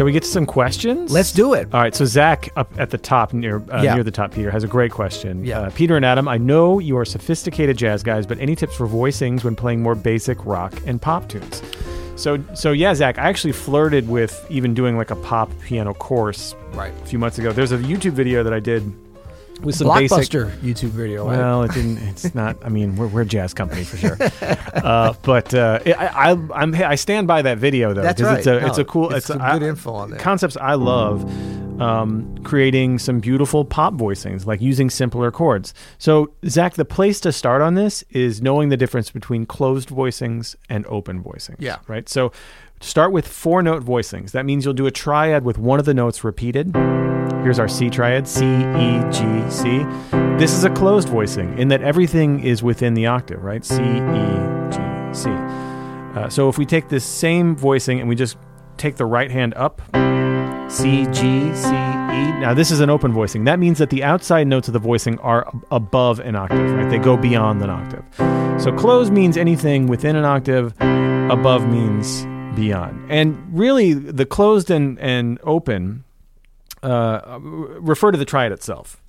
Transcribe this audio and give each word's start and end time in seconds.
Shall 0.00 0.06
we 0.06 0.12
get 0.12 0.22
to 0.22 0.30
some 0.30 0.46
questions? 0.46 1.12
Let's 1.12 1.30
do 1.30 1.52
it. 1.52 1.68
All 1.74 1.80
right, 1.82 1.94
so 1.94 2.06
Zach 2.06 2.48
up 2.56 2.72
at 2.80 2.88
the 2.88 2.96
top 2.96 3.34
near 3.34 3.62
uh, 3.70 3.82
Yeah. 3.82 3.96
near 3.96 4.02
the 4.02 4.10
top, 4.10 4.32
Peter 4.32 4.50
has 4.50 4.64
a 4.64 4.66
great 4.66 4.92
question. 4.92 5.44
Yeah. 5.44 5.60
Uh, 5.60 5.70
Peter 5.74 5.94
and 5.94 6.06
Adam, 6.06 6.26
I 6.26 6.38
know 6.38 6.78
you 6.78 6.96
are 6.96 7.04
sophisticated 7.04 7.76
jazz 7.76 8.02
guys, 8.02 8.24
but 8.24 8.38
any 8.38 8.56
tips 8.56 8.74
for 8.76 8.88
voicings 8.88 9.44
when 9.44 9.54
playing 9.54 9.82
more 9.82 9.94
basic 9.94 10.42
rock 10.46 10.72
and 10.86 11.02
pop 11.02 11.28
tunes? 11.28 11.62
So 12.16 12.42
so 12.54 12.72
yeah, 12.72 12.94
Zach, 12.94 13.18
I 13.18 13.28
actually 13.28 13.52
flirted 13.52 14.08
with 14.08 14.46
even 14.48 14.72
doing 14.72 14.96
like 14.96 15.10
a 15.10 15.16
pop 15.16 15.50
piano 15.66 15.92
course 15.92 16.54
Right. 16.72 16.94
a 17.02 17.04
few 17.04 17.18
months 17.18 17.36
ago. 17.38 17.52
There's 17.52 17.72
a 17.72 17.76
YouTube 17.76 18.12
video 18.12 18.42
that 18.42 18.54
I 18.54 18.60
did 18.60 18.90
with 19.62 19.74
some 19.74 19.88
basic. 19.88 20.18
Blockbuster 20.18 20.50
YouTube 20.58 20.90
video. 20.90 21.26
right? 21.28 21.38
Well, 21.38 21.62
it 21.64 21.72
didn't. 21.72 21.98
It's 22.08 22.34
not. 22.34 22.56
I 22.64 22.68
mean, 22.68 22.96
we're, 22.96 23.06
we're 23.08 23.22
a 23.22 23.26
jazz 23.26 23.54
company 23.54 23.84
for 23.84 23.96
sure. 23.96 24.16
uh, 24.74 25.14
but 25.22 25.52
uh, 25.54 25.80
it- 25.84 25.96
I, 25.98 26.30
I, 26.32 26.36
I'm, 26.54 26.74
I 26.74 26.94
stand 26.94 27.26
by 27.26 27.42
that 27.42 27.58
video 27.58 27.92
though. 27.94 28.02
That's 28.02 28.20
'cause 28.20 28.28
right. 28.30 28.38
It's 28.38 28.46
a, 28.46 28.60
No, 28.60 28.66
it's 28.66 28.78
a 28.78 28.84
cool. 28.84 29.14
it's 29.14 29.30
It's, 29.30 29.30
a- 29.30 29.58
good 29.58 29.62
info 29.62 29.92
on 29.92 30.10
there. 30.10 30.20
Concepts 30.20 30.56
I 30.56 30.74
love. 30.74 31.24
Um, 31.80 32.36
creating 32.44 32.98
some 32.98 33.20
beautiful 33.20 33.64
pop 33.64 33.94
voicings, 33.94 34.44
like 34.44 34.60
using 34.60 34.90
simpler 34.90 35.30
chords. 35.30 35.72
So, 35.96 36.30
Zach, 36.46 36.74
the 36.74 36.84
place 36.84 37.20
to 37.20 37.32
start 37.32 37.62
on 37.62 37.74
this 37.74 38.04
is 38.10 38.42
knowing 38.42 38.68
the 38.68 38.76
difference 38.76 39.10
between 39.10 39.46
closed 39.46 39.88
voicings 39.88 40.56
and 40.68 40.84
open 40.88 41.24
voicings. 41.24 41.56
Yeah. 41.58 41.78
Right. 41.88 42.06
So, 42.06 42.32
start 42.82 43.12
with 43.12 43.26
four 43.26 43.62
note 43.62 43.82
voicings. 43.82 44.32
That 44.32 44.44
means 44.44 44.66
you'll 44.66 44.74
do 44.74 44.84
a 44.86 44.90
triad 44.90 45.42
with 45.42 45.56
one 45.56 45.78
of 45.78 45.86
the 45.86 45.94
notes 45.94 46.22
repeated. 46.22 46.70
Here's 47.42 47.58
our 47.58 47.68
C 47.68 47.88
triad 47.88 48.28
C, 48.28 48.44
E, 48.44 49.00
G, 49.10 49.50
C. 49.50 49.84
This 50.38 50.52
is 50.52 50.64
a 50.64 50.70
closed 50.70 51.08
voicing 51.08 51.58
in 51.58 51.68
that 51.68 51.80
everything 51.80 52.40
is 52.44 52.62
within 52.62 52.92
the 52.92 53.06
octave, 53.06 53.42
right? 53.42 53.64
C, 53.64 53.76
E, 53.76 54.00
G, 54.70 54.78
C. 55.12 55.30
Uh, 55.30 56.28
so 56.28 56.50
if 56.50 56.58
we 56.58 56.66
take 56.66 56.90
this 56.90 57.04
same 57.04 57.56
voicing 57.56 57.98
and 57.98 58.08
we 58.08 58.14
just 58.14 58.36
take 58.76 58.96
the 58.96 59.06
right 59.06 59.30
hand 59.30 59.54
up, 59.54 59.80
C, 60.70 61.06
G, 61.06 61.54
C, 61.54 61.68
E. 61.68 62.32
Now 62.40 62.52
this 62.52 62.70
is 62.70 62.80
an 62.80 62.90
open 62.90 63.10
voicing. 63.12 63.44
That 63.44 63.58
means 63.58 63.78
that 63.78 63.88
the 63.88 64.04
outside 64.04 64.46
notes 64.46 64.68
of 64.68 64.74
the 64.74 64.78
voicing 64.78 65.18
are 65.20 65.50
above 65.70 66.20
an 66.20 66.36
octave, 66.36 66.70
right? 66.72 66.90
They 66.90 66.98
go 66.98 67.16
beyond 67.16 67.62
an 67.62 67.70
octave. 67.70 68.04
So 68.62 68.70
closed 68.70 69.14
means 69.14 69.38
anything 69.38 69.86
within 69.86 70.14
an 70.14 70.26
octave, 70.26 70.74
above 71.30 71.66
means 71.66 72.26
beyond. 72.54 73.10
And 73.10 73.38
really, 73.50 73.94
the 73.94 74.26
closed 74.26 74.70
and, 74.70 74.98
and 74.98 75.38
open 75.42 76.04
uh, 76.82 77.38
refer 77.40 78.10
to 78.10 78.18
the 78.18 78.24
triad 78.24 78.52
itself. 78.52 79.02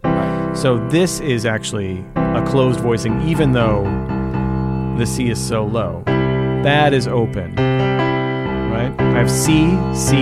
So 0.53 0.85
this 0.89 1.19
is 1.21 1.45
actually 1.45 2.03
a 2.15 2.43
closed 2.45 2.79
voicing, 2.81 3.21
even 3.27 3.53
though 3.53 3.83
the 4.97 5.05
C 5.05 5.29
is 5.29 5.39
so 5.39 5.65
low. 5.65 6.03
That 6.63 6.93
is 6.93 7.07
open, 7.07 7.55
right? 7.55 8.93
I 8.99 9.17
have 9.17 9.31
C, 9.31 9.69
C, 9.95 10.17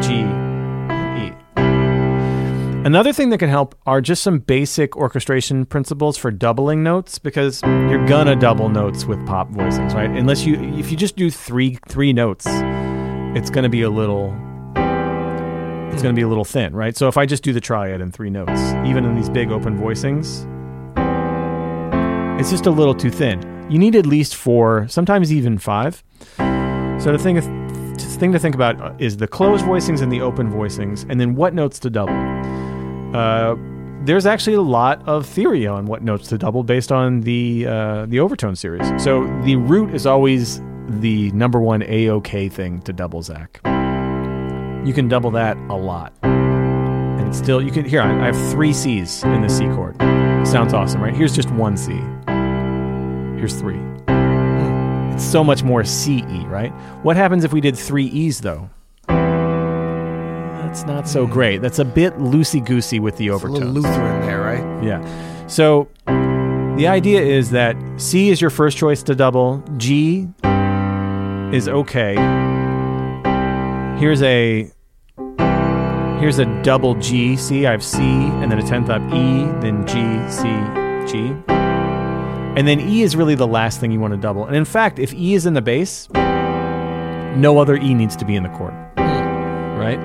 G, 0.00 0.22
and 0.22 1.18
E. 1.18 2.86
Another 2.86 3.12
thing 3.12 3.30
that 3.30 3.38
can 3.38 3.50
help 3.50 3.74
are 3.84 4.00
just 4.00 4.22
some 4.22 4.38
basic 4.38 4.96
orchestration 4.96 5.66
principles 5.66 6.16
for 6.16 6.30
doubling 6.30 6.82
notes 6.82 7.18
because 7.18 7.60
you're 7.62 8.06
gonna 8.06 8.36
double 8.36 8.68
notes 8.68 9.04
with 9.04 9.18
pop 9.26 9.50
voicings, 9.50 9.92
right? 9.92 10.08
Unless 10.08 10.46
you, 10.46 10.54
if 10.78 10.90
you 10.90 10.96
just 10.96 11.16
do 11.16 11.30
three 11.30 11.78
three 11.88 12.12
notes, 12.12 12.46
it's 13.36 13.50
gonna 13.50 13.68
be 13.68 13.82
a 13.82 13.90
little 13.90 14.34
it's 15.92 16.02
going 16.02 16.14
to 16.14 16.18
be 16.18 16.22
a 16.22 16.28
little 16.28 16.44
thin, 16.44 16.74
right? 16.74 16.96
So 16.96 17.08
if 17.08 17.16
I 17.16 17.26
just 17.26 17.42
do 17.42 17.52
the 17.52 17.60
triad 17.60 18.00
in 18.00 18.12
three 18.12 18.30
notes, 18.30 18.60
even 18.86 19.04
in 19.04 19.16
these 19.16 19.28
big 19.28 19.50
open 19.50 19.78
voicings, 19.78 20.46
it's 22.40 22.50
just 22.50 22.66
a 22.66 22.70
little 22.70 22.94
too 22.94 23.10
thin. 23.10 23.42
You 23.68 23.78
need 23.78 23.96
at 23.96 24.06
least 24.06 24.36
four, 24.36 24.86
sometimes 24.88 25.32
even 25.32 25.58
five. 25.58 26.04
So 26.38 27.12
the 27.12 27.18
thing, 27.18 27.34
the 27.34 28.16
thing 28.18 28.32
to 28.32 28.38
think 28.38 28.54
about 28.54 29.00
is 29.00 29.16
the 29.16 29.26
closed 29.26 29.64
voicings 29.64 30.02
and 30.02 30.12
the 30.12 30.20
open 30.20 30.52
voicings, 30.52 31.04
and 31.10 31.20
then 31.20 31.34
what 31.34 31.54
notes 31.54 31.78
to 31.80 31.90
double. 31.90 32.14
Uh, 33.16 33.56
there's 34.04 34.26
actually 34.26 34.54
a 34.54 34.62
lot 34.62 35.06
of 35.08 35.26
theory 35.26 35.66
on 35.66 35.86
what 35.86 36.02
notes 36.02 36.28
to 36.28 36.38
double 36.38 36.62
based 36.62 36.92
on 36.92 37.22
the 37.22 37.66
uh, 37.66 38.06
the 38.06 38.20
overtone 38.20 38.54
series. 38.54 38.86
So 39.02 39.26
the 39.42 39.56
root 39.56 39.94
is 39.94 40.06
always 40.06 40.60
the 40.88 41.30
number 41.32 41.60
one 41.60 41.82
A-OK 41.82 42.48
thing 42.48 42.80
to 42.82 42.92
double, 42.92 43.22
Zach 43.22 43.60
you 44.84 44.92
can 44.94 45.08
double 45.08 45.30
that 45.32 45.56
a 45.68 45.76
lot. 45.76 46.12
And 46.22 47.28
it's 47.28 47.38
still, 47.38 47.60
you 47.60 47.70
can, 47.70 47.84
here, 47.84 48.00
I 48.00 48.22
I 48.22 48.26
have 48.32 48.50
three 48.50 48.72
C's 48.72 49.22
in 49.24 49.42
the 49.42 49.48
C 49.48 49.66
chord. 49.66 49.96
Sounds 50.46 50.72
awesome, 50.72 51.02
right? 51.02 51.14
Here's 51.14 51.34
just 51.34 51.50
one 51.50 51.76
C. 51.76 51.92
Here's 53.38 53.54
three. 53.54 53.80
It's 55.14 55.24
so 55.24 55.42
much 55.42 55.62
more 55.62 55.84
C 55.84 56.24
E, 56.28 56.46
right? 56.46 56.70
What 57.02 57.16
happens 57.16 57.44
if 57.44 57.52
we 57.52 57.60
did 57.60 57.76
three 57.76 58.06
E's 58.06 58.40
though? 58.40 58.70
That's 59.08 60.84
not 60.84 61.08
so 61.08 61.26
great. 61.26 61.62
That's 61.62 61.78
a 61.78 61.84
bit 61.84 62.14
loosey 62.18 62.64
goosey 62.64 63.00
with 63.00 63.16
the 63.16 63.30
overtones. 63.30 63.58
a 63.58 63.64
overtones. 63.64 63.84
little 63.84 63.90
Lutheran 63.90 64.20
there, 64.26 64.40
right? 64.40 64.84
Yeah. 64.84 65.46
So 65.46 65.88
the 66.76 66.86
idea 66.86 67.20
is 67.20 67.50
that 67.50 67.76
C 67.96 68.30
is 68.30 68.40
your 68.40 68.50
first 68.50 68.76
choice 68.76 69.02
to 69.04 69.14
double, 69.14 69.64
G 69.76 70.28
is 71.52 71.68
okay. 71.68 72.14
Here's 73.98 74.22
a 74.22 74.70
here's 76.20 76.38
a 76.38 76.62
double 76.62 76.94
G, 76.94 77.36
C, 77.36 77.66
I 77.66 77.72
have 77.72 77.82
C 77.82 78.00
and 78.00 78.50
then 78.50 78.60
a 78.60 78.62
10th 78.62 78.88
up 78.88 79.02
E, 79.12 79.60
then 79.60 79.84
G, 79.88 79.94
C, 80.30 80.42
G. 81.10 81.34
And 81.48 82.68
then 82.68 82.78
E 82.78 83.02
is 83.02 83.16
really 83.16 83.34
the 83.34 83.48
last 83.48 83.80
thing 83.80 83.90
you 83.90 83.98
want 83.98 84.14
to 84.14 84.16
double. 84.16 84.46
And 84.46 84.54
in 84.54 84.64
fact, 84.64 85.00
if 85.00 85.12
E 85.14 85.34
is 85.34 85.46
in 85.46 85.54
the 85.54 85.62
bass, 85.62 86.08
no 86.14 87.58
other 87.58 87.74
E 87.74 87.92
needs 87.92 88.14
to 88.14 88.24
be 88.24 88.36
in 88.36 88.44
the 88.44 88.48
chord. 88.50 88.72
Right? 88.96 89.98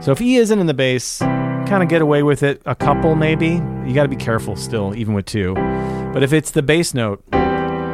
So 0.00 0.12
if 0.12 0.20
E 0.20 0.36
isn't 0.36 0.58
in 0.58 0.66
the 0.68 0.74
bass, 0.74 1.18
kind 1.18 1.82
of 1.82 1.88
get 1.88 2.00
away 2.00 2.22
with 2.22 2.44
it. 2.44 2.62
A 2.64 2.76
couple 2.76 3.16
maybe. 3.16 3.60
You 3.84 3.92
got 3.92 4.04
to 4.04 4.08
be 4.08 4.14
careful 4.14 4.54
still, 4.54 4.94
even 4.94 5.14
with 5.14 5.26
two. 5.26 5.54
But 6.12 6.22
if 6.22 6.32
it's 6.32 6.52
the 6.52 6.62
bass 6.62 6.94
note, 6.94 7.24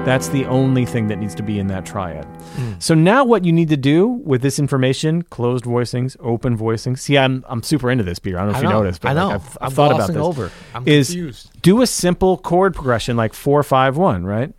that's 0.04 0.28
the 0.28 0.44
only 0.46 0.86
thing 0.86 1.08
that 1.08 1.18
needs 1.18 1.34
to 1.36 1.42
be 1.42 1.58
in 1.58 1.66
that 1.68 1.84
triad. 1.84 2.24
Hmm. 2.24 2.72
So 2.78 2.94
now 2.94 3.24
what 3.24 3.44
you 3.44 3.52
need 3.52 3.68
to 3.68 3.76
do 3.76 4.06
with 4.08 4.42
this 4.42 4.58
information, 4.58 5.22
closed 5.22 5.64
voicings, 5.64 6.16
open 6.20 6.56
voicings. 6.56 7.00
See, 7.00 7.18
I'm 7.18 7.44
I'm 7.48 7.62
super 7.62 7.90
into 7.90 8.04
this, 8.04 8.18
Peter. 8.18 8.38
I 8.38 8.44
don't 8.44 8.52
know 8.52 8.58
if 8.58 8.62
you 8.64 8.68
noticed, 8.70 9.02
but 9.02 9.10
I 9.10 9.12
know. 9.14 9.28
like, 9.28 9.40
I've, 9.42 9.58
I've 9.60 9.74
thought 9.74 9.92
about 9.92 10.08
this. 10.08 10.16
over. 10.16 10.50
I'm 10.74 10.88
is 10.88 11.08
confused. 11.08 11.62
do 11.62 11.82
a 11.82 11.86
simple 11.86 12.38
chord 12.38 12.74
progression 12.74 13.16
like 13.16 13.34
four, 13.34 13.62
five, 13.62 13.96
one, 13.96 14.24
right? 14.24 14.52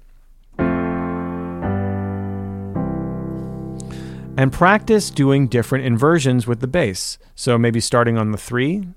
And 4.38 4.54
practice 4.54 5.10
doing 5.10 5.48
different 5.48 5.86
inversions 5.86 6.48
with 6.48 6.62
the 6.62 6.68
bass. 6.68 7.18
So 7.36 7.58
maybe 7.58 7.80
starting 7.80 8.18
on 8.18 8.32
the 8.32 8.38
three, 8.38 8.88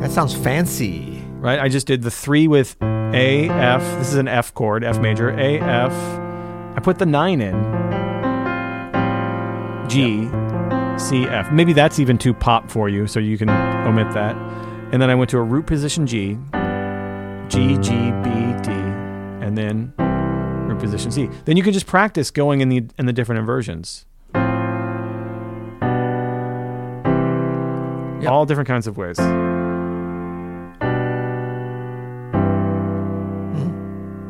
That 0.00 0.10
sounds 0.10 0.34
fancy. 0.34 1.19
Right? 1.40 1.58
I 1.58 1.68
just 1.68 1.86
did 1.86 2.02
the 2.02 2.10
three 2.10 2.46
with 2.46 2.76
A, 2.82 3.48
F. 3.48 3.82
This 3.98 4.08
is 4.08 4.16
an 4.16 4.28
F 4.28 4.52
chord, 4.54 4.84
F 4.84 5.00
major, 5.00 5.30
A, 5.30 5.58
F. 5.58 5.92
I 6.76 6.80
put 6.82 6.98
the 6.98 7.06
nine 7.06 7.40
in. 7.40 7.54
G, 9.88 10.28
C, 10.98 11.24
F. 11.24 11.50
Maybe 11.50 11.72
that's 11.72 11.98
even 11.98 12.18
too 12.18 12.32
pop 12.34 12.70
for 12.70 12.88
you, 12.88 13.06
so 13.06 13.18
you 13.18 13.36
can 13.36 13.48
omit 13.50 14.12
that. 14.12 14.36
And 14.92 15.00
then 15.00 15.10
I 15.10 15.14
went 15.14 15.30
to 15.30 15.38
a 15.38 15.42
root 15.42 15.66
position 15.66 16.06
G, 16.06 16.38
G, 17.48 17.76
G, 17.78 18.12
B, 18.22 18.30
D, 18.62 18.70
and 19.40 19.56
then 19.56 19.92
root 20.68 20.78
position 20.78 21.10
C. 21.10 21.28
Then 21.46 21.56
you 21.56 21.62
can 21.62 21.72
just 21.72 21.86
practice 21.86 22.30
going 22.30 22.60
in 22.60 22.68
the 22.68 22.84
in 22.98 23.06
the 23.06 23.12
different 23.12 23.40
inversions. 23.40 24.04
Yep. 28.20 28.30
All 28.30 28.44
different 28.44 28.68
kinds 28.68 28.86
of 28.86 28.98
ways. 28.98 29.18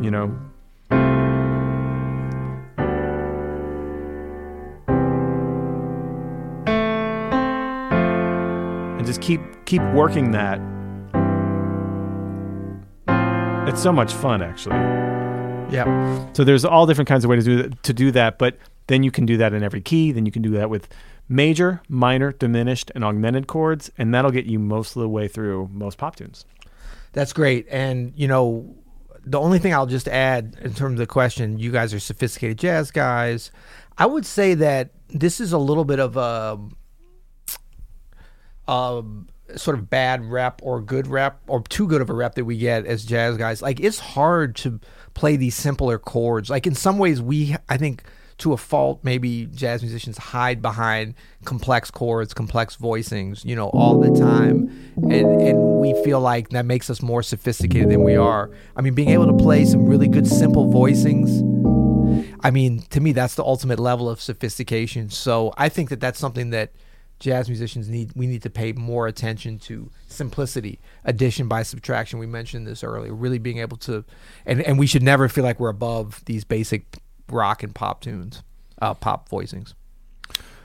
You 0.01 0.11
know 0.11 0.35
and 8.99 9.07
just 9.07 9.21
keep 9.21 9.41
keep 9.65 9.83
working 9.93 10.33
that 10.33 10.59
it's 13.69 13.83
so 13.83 13.93
much 13.93 14.13
fun 14.13 14.43
actually 14.43 14.77
Yeah. 15.73 16.27
so 16.33 16.45
there's 16.45 16.65
all 16.65 16.87
different 16.87 17.09
kinds 17.09 17.25
of 17.25 17.31
ways 17.31 17.45
to 17.45 17.51
do 17.57 17.63
that, 17.63 17.83
to 17.85 17.93
do 17.93 18.11
that 18.13 18.39
but 18.39 18.59
then 18.89 19.03
you 19.03 19.11
can 19.11 19.25
do 19.27 19.37
that 19.37 19.53
in 19.53 19.63
every 19.63 19.81
key 19.81 20.13
then 20.13 20.27
you 20.27 20.33
can 20.33 20.43
do 20.43 20.51
that 20.51 20.69
with 20.71 20.89
major 21.29 21.81
minor 21.89 22.33
diminished 22.33 22.91
and 22.95 23.05
augmented 23.05 23.47
chords 23.47 23.91
and 23.99 24.13
that'll 24.15 24.33
get 24.33 24.47
you 24.47 24.59
most 24.59 24.97
of 24.97 25.03
the 25.03 25.09
way 25.09 25.29
through 25.29 25.69
most 25.73 25.97
pop 25.99 26.17
tunes 26.17 26.45
That's 27.13 27.33
great. 27.33 27.67
And, 27.71 28.13
you 28.15 28.29
know, 28.29 28.73
the 29.25 29.41
only 29.41 29.59
thing 29.59 29.75
I'll 29.75 29.87
just 29.87 30.09
add 30.09 30.57
in 30.63 30.75
terms 30.75 30.95
of 30.95 30.99
the 30.99 31.07
question, 31.07 31.59
you 31.59 31.71
guys 31.71 31.93
are 31.95 32.01
sophisticated 32.01 32.59
jazz 32.59 32.91
guys. 32.91 33.51
I 33.99 34.07
would 34.07 34.25
say 34.25 34.55
that 34.55 34.91
this 35.09 35.41
is 35.41 35.53
a 35.53 35.59
little 35.59 35.85
bit 35.85 36.01
of 36.01 36.17
a, 36.17 36.59
a 38.69 39.05
sort 39.57 39.79
of 39.79 39.91
bad 39.91 40.25
rep 40.25 40.61
or 40.63 40.81
good 40.81 41.07
rep 41.07 41.41
or 41.47 41.63
too 41.63 41.87
good 41.87 42.01
of 42.01 42.09
a 42.09 42.15
rep 42.15 42.35
that 42.37 42.45
we 42.45 42.57
get 42.57 42.87
as 42.87 43.05
jazz 43.05 43.37
guys. 43.37 43.61
Like 43.63 43.81
it's 43.81 43.99
hard 43.99 44.57
to 44.57 44.81
play 45.15 45.37
these 45.37 45.55
simpler 45.55 45.99
chords. 45.99 46.51
Like 46.51 46.67
in 46.67 46.75
some 46.75 46.99
ways 46.99 47.21
we 47.21 47.57
I 47.69 47.77
think 47.77 48.05
to 48.41 48.53
a 48.53 48.57
fault, 48.57 49.01
maybe 49.03 49.47
jazz 49.55 49.83
musicians 49.83 50.19
hide 50.19 50.61
behind 50.61 51.15
complex 51.45 51.91
chords, 51.91 52.35
complex 52.35 52.77
voicings, 52.77 53.45
you 53.45 53.55
know, 53.55 53.69
all 53.71 53.99
the 53.99 54.19
time, 54.19 54.69
and 54.97 55.41
and 55.41 55.81
we 55.81 55.93
feel 56.05 56.21
like 56.21 56.51
that 56.51 56.67
makes 56.67 56.91
us 56.91 57.01
more 57.03 57.23
sophisticated 57.23 57.91
than 57.91 58.03
we 58.03 58.17
are. 58.17 58.51
I 58.77 58.83
mean, 58.83 58.95
being 58.95 59.11
able 59.11 59.27
to 59.27 59.37
play 59.45 59.65
some 59.65 59.87
really 59.87 60.09
good 60.09 60.27
simple 60.27 60.73
voicings. 60.73 61.29
I 62.43 62.51
mean, 62.51 62.81
to 62.91 63.01
me, 63.01 63.13
that's 63.13 63.35
the 63.35 63.45
ultimate 63.45 63.79
level 63.79 64.09
of 64.09 64.21
sophistication. 64.21 65.11
So 65.11 65.53
I 65.57 65.69
think 65.69 65.91
that 65.91 66.01
that's 66.01 66.19
something 66.19 66.51
that 66.51 66.73
jazz 67.21 67.49
musicians 67.49 67.89
need 67.89 68.11
we 68.17 68.27
need 68.27 68.43
to 68.43 68.49
pay 68.51 68.73
more 68.73 69.07
attention 69.07 69.59
to 69.59 69.91
simplicity 70.09 70.81
addition 71.05 71.49
by 71.49 71.63
subtraction 71.63 72.19
we 72.19 72.27
mentioned 72.27 72.67
this 72.67 72.83
earlier 72.83 73.15
really 73.15 73.39
being 73.39 73.59
able 73.59 73.77
to 73.77 74.03
and 74.47 74.63
and 74.63 74.79
we 74.79 74.87
should 74.87 75.03
never 75.03 75.29
feel 75.29 75.45
like 75.45 75.61
we're 75.61 75.69
above 75.69 76.25
these 76.25 76.45
basic 76.45 76.97
rock 77.33 77.63
and 77.63 77.75
pop 77.75 78.01
tunes 78.01 78.43
uh, 78.83 78.95
pop 78.95 79.29
voicings 79.29 79.75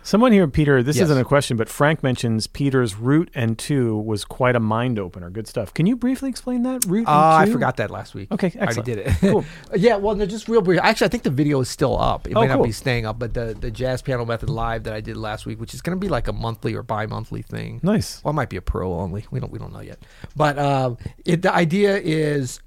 Someone 0.03 0.31
here, 0.31 0.47
Peter, 0.47 0.83
this 0.83 0.97
Yes. 0.97 1.06
isn't 1.06 1.17
a 1.17 1.23
question, 1.25 1.57
but 1.57 1.67
Frank 1.67 2.03
mentions 2.03 2.45
Peter's 2.45 2.95
root 2.95 3.31
and 3.33 3.57
two 3.57 3.97
was 3.97 4.23
quite 4.23 4.56
a 4.56 4.59
mind 4.59 5.00
opener. 5.00 5.31
Good 5.31 5.47
stuff. 5.47 5.73
Can 5.73 5.88
you 5.88 5.95
briefly 5.95 6.29
explain 6.29 6.62
that? 6.62 6.85
Root 6.85 7.07
and 7.07 7.07
uh, 7.07 7.38
I 7.38 7.47
forgot 7.47 7.77
that 7.77 7.89
last 7.89 8.13
week 8.13 8.31
Okay, 8.31 8.53
I 8.62 8.65
already 8.65 8.83
did 8.83 9.00
it 9.00 9.07
Cool. 9.19 9.44
yeah 9.75 9.95
well 9.95 10.13
no, 10.13 10.27
just 10.27 10.47
real 10.47 10.62
brief 10.62 10.79
actually 10.83 11.06
I 11.06 11.07
think 11.07 11.23
the 11.23 11.31
video 11.31 11.59
is 11.59 11.69
still 11.69 12.00
up 12.00 12.27
it 12.27 12.33
Oh, 12.35 12.41
might 12.41 12.50
not 12.50 12.57
cool. 12.57 12.65
be 12.65 12.71
staying 12.71 13.07
up 13.07 13.17
but 13.17 13.33
the 13.33 13.57
the 13.59 13.71
jazz 13.71 14.03
piano 14.03 14.25
method 14.27 14.47
live 14.51 14.83
that 14.83 14.94
I 14.94 15.01
did 15.01 15.17
last 15.17 15.47
week 15.47 15.59
which 15.59 15.73
is 15.73 15.81
going 15.81 15.97
to 15.97 16.00
be 16.00 16.07
like 16.07 16.27
a 16.27 16.33
monthly 16.33 16.75
or 16.75 16.83
bi-monthly 16.83 17.41
thing 17.41 17.79
Nice. 17.81 18.23
Well, 18.23 18.29
it 18.31 18.35
might 18.35 18.50
be 18.50 18.57
a 18.57 18.62
pro 18.62 18.94
only. 18.94 19.25
We 19.31 19.39
don't 19.39 19.51
we 19.51 19.57
don't 19.57 19.73
know 19.73 19.79
yet. 19.81 19.97
But 20.35 20.59
um, 20.59 21.00
it, 21.25 21.41
the 21.41 21.51
idea 21.51 21.97
is, 21.97 22.59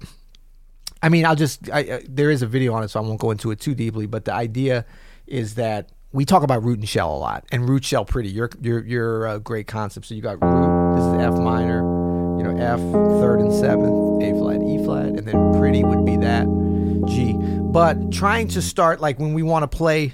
I 1.01 1.09
mean, 1.09 1.25
I'll 1.25 1.35
just 1.35 1.69
I, 1.71 1.83
uh, 1.83 1.99
there 2.07 2.29
is 2.29 2.41
a 2.41 2.47
video 2.47 2.73
on 2.73 2.83
it, 2.83 2.89
so 2.89 2.99
I 2.99 3.03
won't 3.03 3.19
go 3.19 3.31
into 3.31 3.51
it 3.51 3.59
too 3.59 3.73
deeply. 3.73 4.05
But 4.05 4.25
the 4.25 4.33
idea 4.33 4.85
is 5.27 5.55
that 5.55 5.91
we 6.11 6.25
talk 6.25 6.43
about 6.43 6.63
root 6.63 6.79
and 6.79 6.89
shell 6.89 7.15
a 7.15 7.17
lot, 7.17 7.45
and 7.51 7.69
root 7.69 7.85
shell 7.85 8.05
pretty. 8.05 8.29
Your 8.29 8.49
your 8.61 8.83
your 8.85 9.27
uh, 9.27 9.37
great 9.39 9.67
concept. 9.67 10.07
So 10.07 10.15
you 10.15 10.21
got 10.21 10.43
root. 10.43 10.95
This 10.95 11.05
is 11.05 11.13
F 11.21 11.39
minor. 11.39 11.77
You 12.37 12.43
know, 12.43 12.57
F 12.57 12.79
third 13.19 13.41
and 13.41 13.53
seventh, 13.53 14.23
A 14.23 14.31
flat, 14.37 14.61
E 14.61 14.83
flat, 14.83 15.07
and 15.07 15.27
then 15.27 15.59
pretty 15.59 15.83
would 15.83 16.05
be 16.05 16.15
that 16.17 16.45
G. 17.07 17.33
But 17.37 18.11
trying 18.11 18.47
to 18.49 18.61
start 18.61 19.01
like 19.01 19.19
when 19.19 19.33
we 19.33 19.43
want 19.43 19.69
to 19.69 19.77
play. 19.77 20.11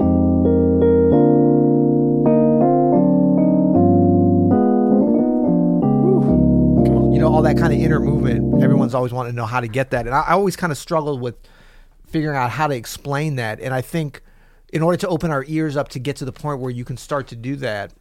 That 7.56 7.62
kind 7.62 7.74
of 7.74 7.80
inner 7.80 8.00
movement 8.00 8.63
everyone's 8.63 8.94
always 8.94 9.13
wanted 9.13 9.31
to 9.31 9.36
know 9.36 9.46
how 9.46 9.60
to 9.60 9.68
get 9.68 9.92
that 9.92 10.06
and 10.06 10.16
i, 10.16 10.22
I 10.22 10.31
always 10.31 10.56
kind 10.56 10.72
of 10.72 10.78
struggled 10.78 11.22
with 11.22 11.36
figuring 12.07 12.38
out 12.38 12.52
how 12.52 12.68
to 12.68 12.75
explain 12.75 13.36
that 13.36 13.60
and 13.60 13.74
i 13.74 13.81
think 13.81 14.22
in 14.74 14.81
order 14.81 14.98
to 14.98 15.07
open 15.07 15.31
our 15.31 15.44
ears 15.48 15.78
up 15.78 15.90
to 15.90 16.00
get 16.00 16.16
to 16.18 16.25
the 16.25 16.31
point 16.31 16.60
where 16.60 16.72
you 16.72 16.86
can 16.86 16.98
start 16.98 17.28
to 17.28 17.36
do 17.36 17.56
that 17.57 17.94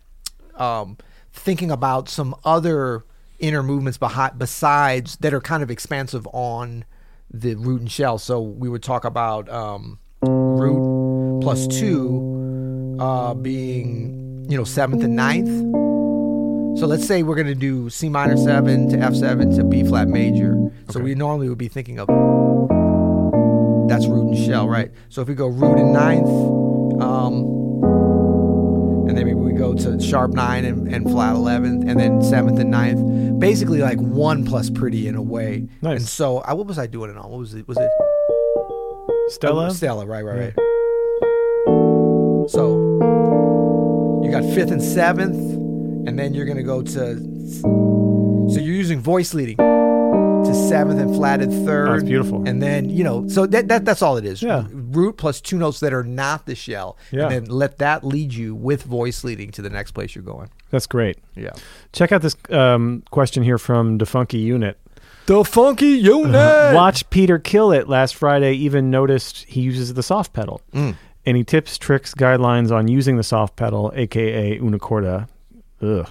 um, 0.56 0.96
thinking 1.32 1.70
about 1.70 2.08
some 2.08 2.34
other 2.44 3.04
inner 3.38 3.62
movements 3.62 3.98
behind 3.98 4.38
besides 4.38 5.16
that 5.16 5.34
are 5.34 5.40
kind 5.40 5.62
of 5.62 5.70
expansive 5.70 6.26
on 6.32 6.84
the 7.30 7.54
root 7.56 7.80
and 7.80 7.90
shell. 7.90 8.18
So 8.18 8.40
we 8.40 8.68
would 8.68 8.82
talk 8.82 9.04
about 9.04 9.48
um, 9.48 9.98
root 10.22 11.40
plus 11.42 11.66
two 11.66 12.96
uh, 13.00 13.34
being 13.34 14.46
you 14.48 14.56
know 14.56 14.64
seventh 14.64 15.02
and 15.02 15.16
ninth 15.16 15.83
so 16.76 16.86
let's 16.86 17.06
say 17.06 17.22
we're 17.22 17.36
going 17.36 17.46
to 17.46 17.54
do 17.54 17.88
C 17.90 18.08
minor 18.08 18.36
7 18.36 18.88
to 18.90 18.96
F7 18.96 19.56
to 19.56 19.64
B 19.64 19.84
flat 19.84 20.08
major. 20.08 20.56
So 20.90 21.00
we 21.00 21.14
normally 21.14 21.48
would 21.48 21.58
be 21.58 21.68
thinking 21.68 21.98
of 21.98 22.08
that's 23.88 24.06
root 24.06 24.28
and 24.28 24.46
shell, 24.46 24.68
right? 24.68 24.90
So 25.08 25.22
if 25.22 25.28
we 25.28 25.34
go 25.34 25.46
root 25.46 25.78
and 25.78 25.92
ninth, 25.92 26.28
um, 27.00 27.44
and 29.08 29.16
then 29.16 29.26
maybe 29.26 29.34
we 29.34 29.52
go 29.52 29.74
to 29.74 30.00
sharp 30.00 30.32
9 30.32 30.64
and, 30.64 30.88
and 30.92 31.08
flat 31.10 31.36
11th, 31.36 31.88
and 31.88 32.00
then 32.00 32.20
7th 32.20 32.58
and 32.58 32.70
ninth, 32.70 33.38
basically 33.38 33.80
like 33.80 33.98
1 33.98 34.44
plus 34.46 34.70
pretty 34.70 35.06
in 35.06 35.14
a 35.14 35.22
way. 35.22 35.68
Nice. 35.82 36.00
And 36.00 36.08
so 36.08 36.38
I, 36.38 36.54
what 36.54 36.66
was 36.66 36.78
I 36.78 36.86
doing 36.86 37.10
it 37.10 37.16
on? 37.16 37.30
What 37.30 37.38
was 37.38 37.54
it? 37.54 37.68
Was 37.68 37.78
it 37.78 37.90
Stella? 39.28 39.70
Stella, 39.72 40.06
right, 40.06 40.24
right, 40.24 40.38
right. 40.38 40.54
So 42.50 44.20
you 44.24 44.30
got 44.30 44.44
fifth 44.54 44.70
and 44.70 44.82
seventh, 44.82 45.53
and 46.06 46.18
then 46.18 46.34
you're 46.34 46.46
gonna 46.46 46.62
go 46.62 46.82
to. 46.82 47.16
So 48.52 48.60
you're 48.60 48.74
using 48.74 49.00
voice 49.00 49.32
leading 49.34 49.56
to 49.56 50.54
seventh 50.68 51.00
and 51.00 51.14
flatted 51.14 51.50
third. 51.50 51.88
Oh, 51.88 51.92
that's 51.92 52.04
beautiful. 52.04 52.46
And 52.46 52.62
then 52.62 52.90
you 52.90 53.02
know, 53.02 53.26
so 53.28 53.46
that, 53.46 53.68
that 53.68 53.84
that's 53.84 54.02
all 54.02 54.16
it 54.16 54.24
is. 54.24 54.42
Yeah. 54.42 54.66
Root 54.70 55.16
plus 55.16 55.40
two 55.40 55.56
notes 55.58 55.80
that 55.80 55.92
are 55.92 56.04
not 56.04 56.46
the 56.46 56.54
shell, 56.54 56.96
Yeah. 57.10 57.22
and 57.24 57.30
then 57.32 57.44
let 57.46 57.78
that 57.78 58.04
lead 58.04 58.32
you 58.34 58.54
with 58.54 58.82
voice 58.82 59.24
leading 59.24 59.50
to 59.52 59.62
the 59.62 59.70
next 59.70 59.92
place 59.92 60.14
you're 60.14 60.24
going. 60.24 60.50
That's 60.70 60.86
great. 60.86 61.18
Yeah. 61.34 61.50
Check 61.92 62.12
out 62.12 62.22
this 62.22 62.36
um, 62.50 63.02
question 63.10 63.42
here 63.42 63.58
from 63.58 63.98
Defunky 63.98 64.40
Unit. 64.40 64.78
The 65.26 65.42
funky 65.42 65.86
unit. 65.86 66.34
Watch 66.74 67.08
Peter 67.08 67.38
kill 67.38 67.72
it 67.72 67.88
last 67.88 68.14
Friday. 68.14 68.52
Even 68.56 68.90
noticed 68.90 69.44
he 69.44 69.62
uses 69.62 69.94
the 69.94 70.02
soft 70.02 70.34
pedal. 70.34 70.60
Mm. 70.74 70.96
Any 71.24 71.44
tips, 71.44 71.78
tricks, 71.78 72.12
guidelines 72.14 72.70
on 72.70 72.88
using 72.88 73.16
the 73.16 73.22
soft 73.22 73.56
pedal, 73.56 73.90
aka 73.96 74.58
una 74.58 74.78
corda, 74.78 75.26
ugh, 75.84 76.08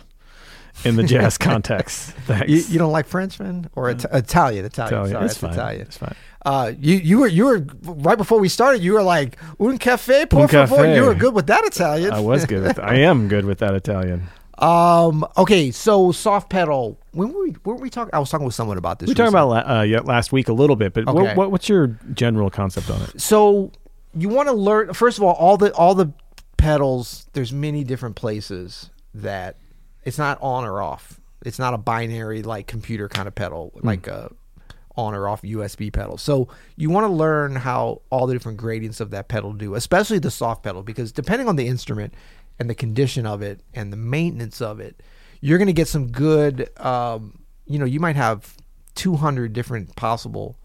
in 0.85 0.95
the 0.95 1.03
jazz 1.03 1.37
context? 1.49 2.11
Thanks. 2.27 2.49
You, 2.49 2.57
you 2.73 2.79
don't 2.79 2.91
like 2.91 3.07
Frenchman 3.07 3.69
or 3.75 3.89
It- 3.89 4.05
Italian? 4.11 4.65
Italian. 4.65 4.65
Italian. 4.65 5.11
Sorry, 5.11 5.25
it's 5.25 5.33
it's 5.33 5.41
fine. 5.41 5.51
Italian. 5.53 5.81
It's 5.81 5.97
fine. 5.97 6.15
Uh, 6.45 6.71
you 6.79 6.95
you 6.97 7.19
were 7.19 7.27
you 7.27 7.45
were 7.45 7.65
right 7.83 8.17
before 8.17 8.39
we 8.39 8.49
started. 8.49 8.81
You 8.83 8.93
were 8.93 9.03
like 9.03 9.37
un 9.59 9.77
cafe, 9.77 10.25
por 10.25 10.41
Un 10.41 10.47
favor. 10.49 10.75
cafe. 10.75 10.95
You 10.95 11.03
were 11.05 11.15
good 11.15 11.33
with 11.33 11.47
that 11.47 11.63
Italian. 11.65 12.11
I 12.11 12.19
was 12.19 12.45
good 12.45 12.63
with. 12.63 12.79
I 12.79 12.95
am 12.95 13.27
good 13.29 13.45
with 13.45 13.59
that 13.59 13.73
Italian. 13.75 14.23
Um. 14.57 15.25
Okay. 15.37 15.71
So 15.71 16.11
soft 16.11 16.49
pedal. 16.49 16.99
When 17.11 17.31
were 17.33 17.43
we? 17.43 17.55
Weren't 17.63 17.79
we 17.81 17.89
talking? 17.89 18.09
I 18.13 18.19
was 18.19 18.29
talking 18.29 18.45
with 18.45 18.55
someone 18.55 18.77
about 18.77 18.99
this. 18.99 19.07
We 19.07 19.13
talked 19.15 19.33
recently. 19.33 19.59
about 19.59 19.77
uh, 19.79 19.81
yeah, 19.83 19.99
last 20.01 20.31
week 20.33 20.47
a 20.49 20.53
little 20.53 20.75
bit, 20.75 20.93
but 20.93 21.07
Okay. 21.07 21.17
what, 21.17 21.35
what, 21.37 21.51
what's 21.51 21.69
your 21.69 21.97
general 22.13 22.49
concept 22.49 22.89
on 22.89 23.01
it? 23.03 23.21
So 23.21 23.71
you 24.13 24.27
want 24.29 24.49
to 24.49 24.53
learn. 24.53 24.93
First 24.93 25.17
of 25.17 25.23
all, 25.23 25.33
all 25.35 25.55
the 25.57 25.73
all 25.75 25.95
the 25.95 26.11
pedals. 26.57 27.25
There's 27.33 27.53
many 27.53 27.83
different 27.83 28.15
places 28.15 28.89
that 29.13 29.55
it's 30.06 30.18
not 30.18 30.38
on 30.42 30.66
or 30.66 30.81
off. 30.81 31.19
It's 31.45 31.60
not 31.60 31.74
a 31.74 31.78
binary 31.78 32.42
like 32.42 32.68
computer 32.68 33.10
kind 33.10 33.28
of 33.28 33.36
pedal, 33.36 33.72
like 33.81 34.07
a 34.07 34.31
on 34.95 35.14
or 35.14 35.28
off 35.28 35.42
USB 35.42 35.92
pedal. 35.92 36.18
So 36.18 36.48
you 36.76 36.90
want 36.90 37.06
to 37.06 37.12
learn 37.12 37.56
how 37.56 38.02
all 38.10 38.28
the 38.28 38.33
different 38.33 38.57
gradients 38.57 39.00
of 39.00 39.10
that 39.12 39.28
pedal 39.28 39.54
do, 39.54 39.76
especially 39.76 40.19
the 40.19 40.31
soft 40.31 40.64
pedal, 40.64 40.83
because 40.83 41.12
depending 41.12 41.48
on 41.48 41.56
the 41.56 41.68
instrument 41.68 42.14
and 42.60 42.69
the 42.69 42.76
condition 42.76 43.26
of 43.26 43.42
it 43.42 43.62
and 43.74 43.92
the 43.92 43.98
maintenance 43.98 44.62
of 44.62 44.80
it, 44.80 45.02
you're 45.42 45.57
going 45.57 45.68
to 45.68 45.74
get 45.74 45.88
some 45.88 46.07
good. 46.07 46.69
Um, 46.80 47.40
you 47.66 47.80
know, 47.80 47.86
you 47.86 48.00
might 48.00 48.16
have 48.16 48.56
200 48.95 49.54
different 49.54 49.95
possible 49.95 50.57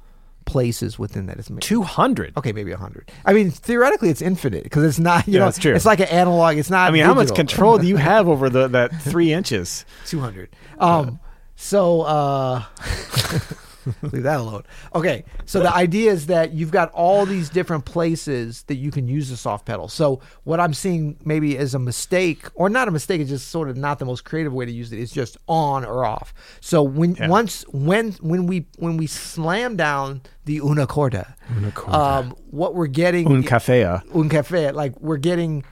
places 0.49 0.99
within 0.99 1.27
that. 1.27 1.39
It's 1.39 1.51
Two 1.61 1.83
hundred. 1.83 2.37
Okay, 2.37 2.53
maybe 2.53 2.73
hundred. 2.73 3.13
I 3.25 3.33
mean, 3.33 3.51
theoretically, 3.51 4.09
it's 4.09 4.23
infinite 4.23 4.65
because 4.65 4.83
it's 4.83 4.99
not. 4.99 5.27
You 5.29 5.35
Yeah, 5.35 5.39
know, 5.41 5.45
that's 5.45 5.59
true. 5.59 5.75
It's 5.75 5.85
like 5.87 6.01
an 6.01 6.09
analog. 6.09 6.57
It's 6.57 6.71
not. 6.71 6.89
I 6.89 6.91
mean, 6.91 7.05
how 7.05 7.15
much 7.15 7.35
control 7.35 7.79
do 7.79 7.87
you 7.87 7.97
have 8.11 8.27
over 8.29 8.49
the 8.51 8.67
that 8.69 9.01
three 9.03 9.33
inches? 9.33 9.85
Two 10.07 10.21
hundred. 10.21 10.49
Um. 10.79 11.21
So, 11.61 12.03
uh, 12.03 12.63
leave 14.03 14.23
that 14.23 14.41
alone. 14.41 14.63
Okay. 14.95 15.25
So 15.47 15.61
the 15.61 15.75
idea 15.75 16.11
is 16.13 16.27
that 16.27 16.53
you've 16.53 16.71
got 16.71 16.91
all 16.93 17.27
these 17.27 17.49
different 17.51 17.85
places 17.85 18.63
that 18.65 18.77
you 18.77 18.91
can 18.91 19.09
use 19.09 19.31
the 19.31 19.37
soft 19.37 19.67
pedal. 19.67 19.89
So 19.89 20.21
what 20.45 20.61
I'm 20.61 20.75
seeing 20.75 21.17
maybe 21.25 21.57
as 21.59 21.75
a 21.75 21.79
mistake, 21.79 22.47
or 22.55 22.69
not 22.69 22.89
a 22.89 22.91
mistake, 22.91 23.21
it's 23.21 23.31
just 23.31 23.49
sort 23.49 23.69
of 23.69 23.77
not 23.77 23.99
the 23.99 24.05
most 24.05 24.25
creative 24.25 24.53
way 24.53 24.65
to 24.67 24.73
use 24.73 24.93
it. 24.93 24.99
It's 24.99 25.13
just 25.13 25.37
on 25.49 25.85
or 25.85 26.05
off. 26.05 26.35
So 26.61 26.83
when 26.83 27.15
Yeah. 27.15 27.29
once 27.29 27.63
when 27.73 28.13
when 28.21 28.47
we 28.47 28.67
when 28.79 28.97
we 28.97 29.07
slam 29.07 29.77
down 29.77 30.23
the 30.45 30.59
una 30.61 30.87
corda, 30.87 31.37
Una 31.57 31.71
corda. 31.71 31.95
um, 31.99 32.35
what 32.51 32.75
we're 32.75 32.87
getting 32.87 33.27
Un 33.27 33.43
cafea. 33.43 34.03
un 34.15 34.29
cafea, 34.29 34.73
like 34.73 34.99
we're 35.01 35.17
getting 35.19 35.65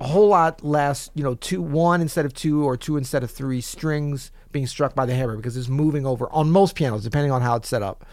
a 0.00 0.06
whole 0.08 0.28
lot 0.28 0.64
less 0.64 1.08
you 1.14 1.22
know 1.22 1.34
two 1.36 1.62
one 1.62 2.00
instead 2.00 2.24
of 2.26 2.34
two 2.34 2.64
or 2.64 2.76
two 2.76 2.96
instead 2.96 3.22
of 3.22 3.30
three 3.30 3.60
strings 3.60 4.32
being 4.54 4.66
struck 4.66 4.94
by 4.94 5.04
the 5.04 5.14
hammer 5.14 5.36
because 5.36 5.54
it's 5.58 5.68
moving 5.68 6.06
over 6.06 6.30
on 6.30 6.48
most 6.50 6.74
pianos 6.76 7.02
depending 7.02 7.30
on 7.30 7.42
how 7.42 7.56
it's 7.56 7.68
set 7.68 7.82
up. 7.82 8.06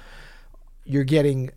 You're 0.84 1.06
getting 1.06 1.52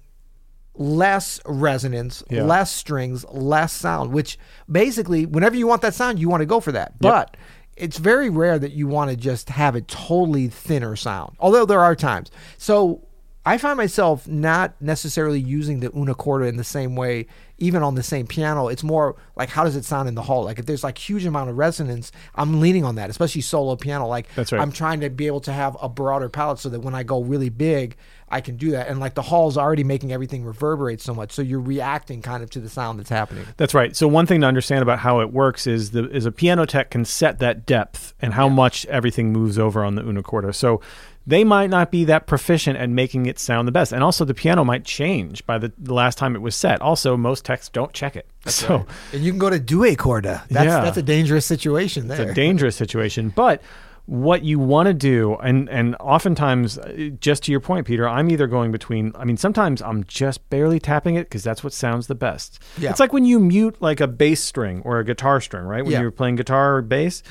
less 0.77 1.41
resonance 1.47 2.23
Yeah. 2.31 2.45
less 2.45 2.71
strings 2.71 3.25
less 3.31 3.73
sound 3.73 4.13
which 4.13 4.39
basically 4.71 5.25
whenever 5.25 5.57
you 5.57 5.67
want 5.67 5.83
that 5.83 5.95
sound 5.95 6.19
you 6.19 6.29
want 6.29 6.43
to 6.43 6.47
go 6.47 6.61
for 6.61 6.73
that. 6.73 6.93
But 7.01 7.37
it's 7.77 7.99
very 7.99 8.29
rare 8.29 8.59
that 8.59 8.73
you 8.73 8.87
want 8.87 9.11
to 9.11 9.17
just 9.17 9.49
have 9.51 9.75
a 9.75 9.81
totally 9.81 10.49
thinner 10.49 10.95
sound 10.97 11.35
although 11.41 11.65
there 11.65 11.81
are 11.81 11.97
times. 11.97 12.31
So 12.59 13.03
I 13.47 13.59
find 13.59 13.77
myself 13.77 14.27
not 14.27 14.75
necessarily 14.81 15.39
using 15.39 15.81
the 15.81 15.95
una 15.95 16.15
corda 16.15 16.47
in 16.47 16.57
the 16.57 16.65
same 16.65 16.97
way, 16.97 17.27
even 17.59 17.83
on 17.83 17.95
the 17.95 18.03
same 18.03 18.27
piano. 18.27 18.69
It's 18.69 18.83
more 18.83 19.17
like 19.37 19.51
how 19.51 19.65
does 19.65 19.77
it 19.77 19.85
sound 19.85 20.09
in 20.09 20.15
the 20.15 20.23
hall? 20.23 20.45
Like 20.45 20.59
if 20.59 20.65
there's 20.65 20.83
like 20.83 20.97
huge 20.97 21.27
amount 21.27 21.51
of 21.51 21.59
resonance, 21.59 22.11
I'm 22.35 22.61
leaning 22.61 22.85
on 22.85 22.95
that, 22.95 23.11
especially 23.11 23.43
solo 23.43 23.77
piano. 23.77 24.07
Like 24.07 24.33
That's 24.35 24.51
right. 24.51 24.63
I'm 24.63 24.73
trying 24.73 25.01
to 25.01 25.11
be 25.11 25.27
able 25.27 25.41
to 25.41 25.53
have 25.53 25.77
a 25.83 25.91
broader 25.91 26.31
palette 26.31 26.59
so 26.59 26.71
that 26.71 26.81
when 26.81 26.95
I 26.95 27.03
go 27.03 27.23
really 27.23 27.51
big, 27.51 27.97
I 28.31 28.41
can 28.41 28.57
do 28.57 28.71
that. 28.71 28.89
And 28.89 28.99
like 28.99 29.15
the 29.15 29.23
hall's 29.23 29.59
already 29.59 29.85
making 29.85 30.11
everything 30.11 30.45
reverberate 30.45 31.03
so 31.03 31.15
much, 31.15 31.31
so 31.31 31.43
you're 31.43 31.61
reacting 31.61 32.23
kind 32.23 32.43
of 32.43 32.51
to 32.51 32.61
the 32.61 32.71
sound 32.71 32.99
that's 32.99 33.11
happening. 33.11 33.45
That's 33.59 33.75
right. 33.75 33.95
So 33.95 34.09
one 34.09 34.25
thing 34.25 34.41
to 34.41 34.47
understand 34.47 34.83
about 34.83 35.01
how 35.01 35.21
it 35.21 35.33
works 35.33 35.67
is 35.67 35.91
the 35.91 36.09
is 36.11 36.25
a 36.25 36.33
piano 36.33 36.65
tech 36.65 36.91
can 36.91 37.05
set 37.05 37.41
that 37.41 37.67
depth 37.67 38.15
and 38.23 38.33
how 38.33 38.49
much 38.49 38.87
everything 38.87 39.33
moves 39.33 39.59
over 39.59 39.85
on 39.85 39.97
the 39.97 40.03
una 40.03 40.23
corda. 40.23 40.55
So 40.55 40.81
they 41.27 41.43
might 41.45 41.71
not 41.71 41.91
be 41.91 42.05
that 42.05 42.27
proficient 42.27 42.77
at 42.79 42.91
making 42.91 43.27
it 43.27 43.39
sound 43.39 43.67
the 43.67 43.73
best. 43.73 43.93
And 43.93 44.03
also 44.05 44.25
the 44.25 44.35
piano 44.35 44.65
might 44.65 44.85
change 44.85 45.45
by 45.47 45.57
the, 45.59 45.73
the 45.79 45.95
last 45.95 46.19
time 46.19 46.37
it 46.37 46.43
was 46.43 46.55
set. 46.55 46.81
Also, 46.83 47.17
most 47.17 47.45
techs 47.45 47.69
don't 47.71 47.93
check 47.95 48.15
it. 48.17 48.27
so 48.47 48.87
And 49.13 49.23
you 49.23 49.33
can 49.33 49.39
go 49.39 49.49
to 49.51 49.59
due 49.59 49.95
corda. 49.97 50.45
That's 50.51 50.67
Yeah. 50.67 50.81
that's 50.81 50.99
a 50.99 51.03
dangerous 51.03 51.47
situation 51.47 52.09
there. 52.09 52.21
it's 52.21 52.31
a 52.31 52.35
dangerous 52.35 52.77
situation. 52.77 53.31
But 53.35 53.63
what 54.07 54.43
you 54.45 54.59
want 54.59 54.87
to 54.87 54.93
do, 54.93 55.35
and 55.37 55.67
and 55.71 55.97
oftentimes, 55.99 56.77
uh, 56.77 57.09
just 57.21 57.45
to 57.45 57.51
your 57.53 57.61
point, 57.61 57.87
Peter, 57.87 58.07
I'm 58.07 58.31
either 58.31 58.47
going 58.47 58.71
between. 58.71 59.13
I 59.15 59.25
mean, 59.25 59.39
sometimes 59.39 59.81
I'm 59.81 60.05
just 60.05 60.47
barely 60.51 60.79
tapping 60.79 61.15
it 61.15 61.25
because 61.25 61.43
that's 61.43 61.65
what 61.65 61.73
sounds 61.73 62.07
the 62.07 62.15
best. 62.15 62.59
Yeah. 62.77 62.91
It's 62.91 63.01
like 63.01 63.15
when 63.15 63.25
you 63.25 63.41
mute 63.41 63.77
like 63.81 64.03
a 64.03 64.07
bass 64.07 64.43
string 64.43 64.83
or 64.85 64.99
a 64.99 65.05
guitar 65.07 65.41
string, 65.41 65.65
right? 65.65 65.83
When 65.83 65.93
Yeah. 65.93 66.03
you're 66.03 66.11
playing 66.11 66.37
guitar 66.37 66.77
or 66.77 66.83
bass. 66.83 67.23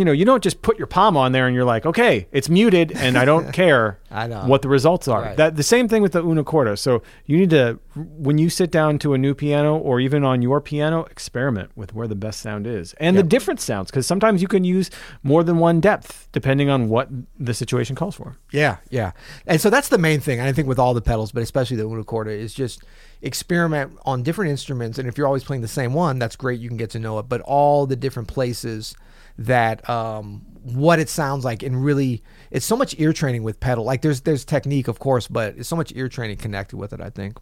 You 0.00 0.06
know, 0.06 0.12
you 0.12 0.24
don't 0.24 0.42
just 0.42 0.62
put 0.62 0.78
your 0.78 0.86
palm 0.86 1.14
on 1.14 1.32
there 1.32 1.46
and 1.46 1.54
you're 1.54 1.66
like, 1.66 1.84
okay, 1.84 2.26
it's 2.32 2.48
muted, 2.48 2.90
and 2.92 3.18
I 3.18 3.26
don't 3.26 3.52
care 3.60 3.98
I 4.10 4.26
know. 4.28 4.46
what 4.46 4.62
the 4.62 4.70
results 4.70 5.08
are. 5.08 5.20
Right. 5.20 5.36
That 5.36 5.56
the 5.56 5.62
same 5.62 5.88
thing 5.88 6.00
with 6.00 6.12
the 6.12 6.24
una 6.24 6.42
corda. 6.42 6.78
So 6.78 7.02
you 7.26 7.36
need 7.36 7.50
to, 7.50 7.78
when 7.94 8.38
you 8.38 8.48
sit 8.48 8.70
down 8.70 8.98
to 9.00 9.12
a 9.12 9.18
new 9.18 9.34
piano 9.34 9.76
or 9.76 10.00
even 10.00 10.24
on 10.24 10.40
your 10.40 10.62
piano, 10.62 11.04
experiment 11.10 11.70
with 11.76 11.94
where 11.94 12.08
the 12.08 12.14
best 12.14 12.40
sound 12.40 12.66
is 12.66 12.94
and 12.94 13.14
the 13.14 13.22
different 13.22 13.60
sounds 13.60 13.90
because 13.90 14.06
sometimes 14.06 14.40
you 14.40 14.48
can 14.48 14.64
use 14.64 14.88
more 15.22 15.44
than 15.44 15.58
one 15.58 15.80
depth 15.80 16.28
depending 16.32 16.70
on 16.70 16.88
what 16.88 17.10
the 17.38 17.52
situation 17.52 17.94
calls 17.94 18.14
for. 18.14 18.38
Yeah, 18.52 18.78
yeah. 18.88 19.12
And 19.46 19.60
so 19.60 19.68
that's 19.68 19.90
the 19.90 19.98
main 19.98 20.20
thing. 20.20 20.40
I 20.40 20.50
think 20.52 20.66
with 20.66 20.78
all 20.78 20.94
the 20.94 21.02
pedals, 21.02 21.30
but 21.30 21.42
especially 21.42 21.76
the 21.76 21.86
una 21.86 22.04
corda, 22.04 22.30
is 22.30 22.54
just 22.54 22.82
experiment 23.20 23.98
on 24.06 24.22
different 24.22 24.50
instruments. 24.50 24.98
And 24.98 25.06
if 25.06 25.18
you're 25.18 25.26
always 25.26 25.44
playing 25.44 25.60
the 25.60 25.68
same 25.68 25.92
one, 25.92 26.18
that's 26.18 26.36
great. 26.36 26.58
You 26.58 26.68
can 26.68 26.78
get 26.78 26.88
to 26.90 26.98
know 26.98 27.18
it. 27.18 27.28
But 27.28 27.42
all 27.42 27.84
the 27.86 27.96
different 27.96 28.28
places 28.28 28.96
that 29.40 29.88
um, 29.88 30.44
what 30.62 30.98
it 30.98 31.08
sounds 31.08 31.44
like, 31.44 31.62
and 31.62 31.82
really, 31.82 32.22
it's 32.50 32.66
so 32.66 32.76
much 32.76 32.94
ear 32.98 33.12
training 33.12 33.42
with 33.42 33.58
pedal. 33.58 33.84
Like 33.84 34.02
there's 34.02 34.20
there's 34.20 34.44
technique, 34.44 34.86
of 34.86 34.98
course, 34.98 35.26
but 35.26 35.56
it's 35.56 35.68
so 35.68 35.76
much 35.76 35.92
ear 35.96 36.08
training 36.08 36.36
connected 36.36 36.76
with 36.76 36.92
it. 36.92 37.00
I 37.00 37.10
think. 37.10 37.38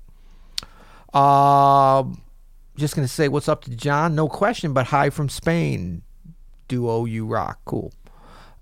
Um, 1.14 2.22
just 2.76 2.94
gonna 2.94 3.08
say 3.08 3.28
what's 3.28 3.48
up 3.48 3.64
to 3.64 3.70
John. 3.70 4.14
No 4.14 4.28
question, 4.28 4.72
but 4.72 4.86
hi 4.86 5.10
from 5.10 5.28
Spain. 5.28 6.02
Duo, 6.68 7.04
you 7.04 7.26
rock. 7.26 7.58
Cool. 7.64 7.92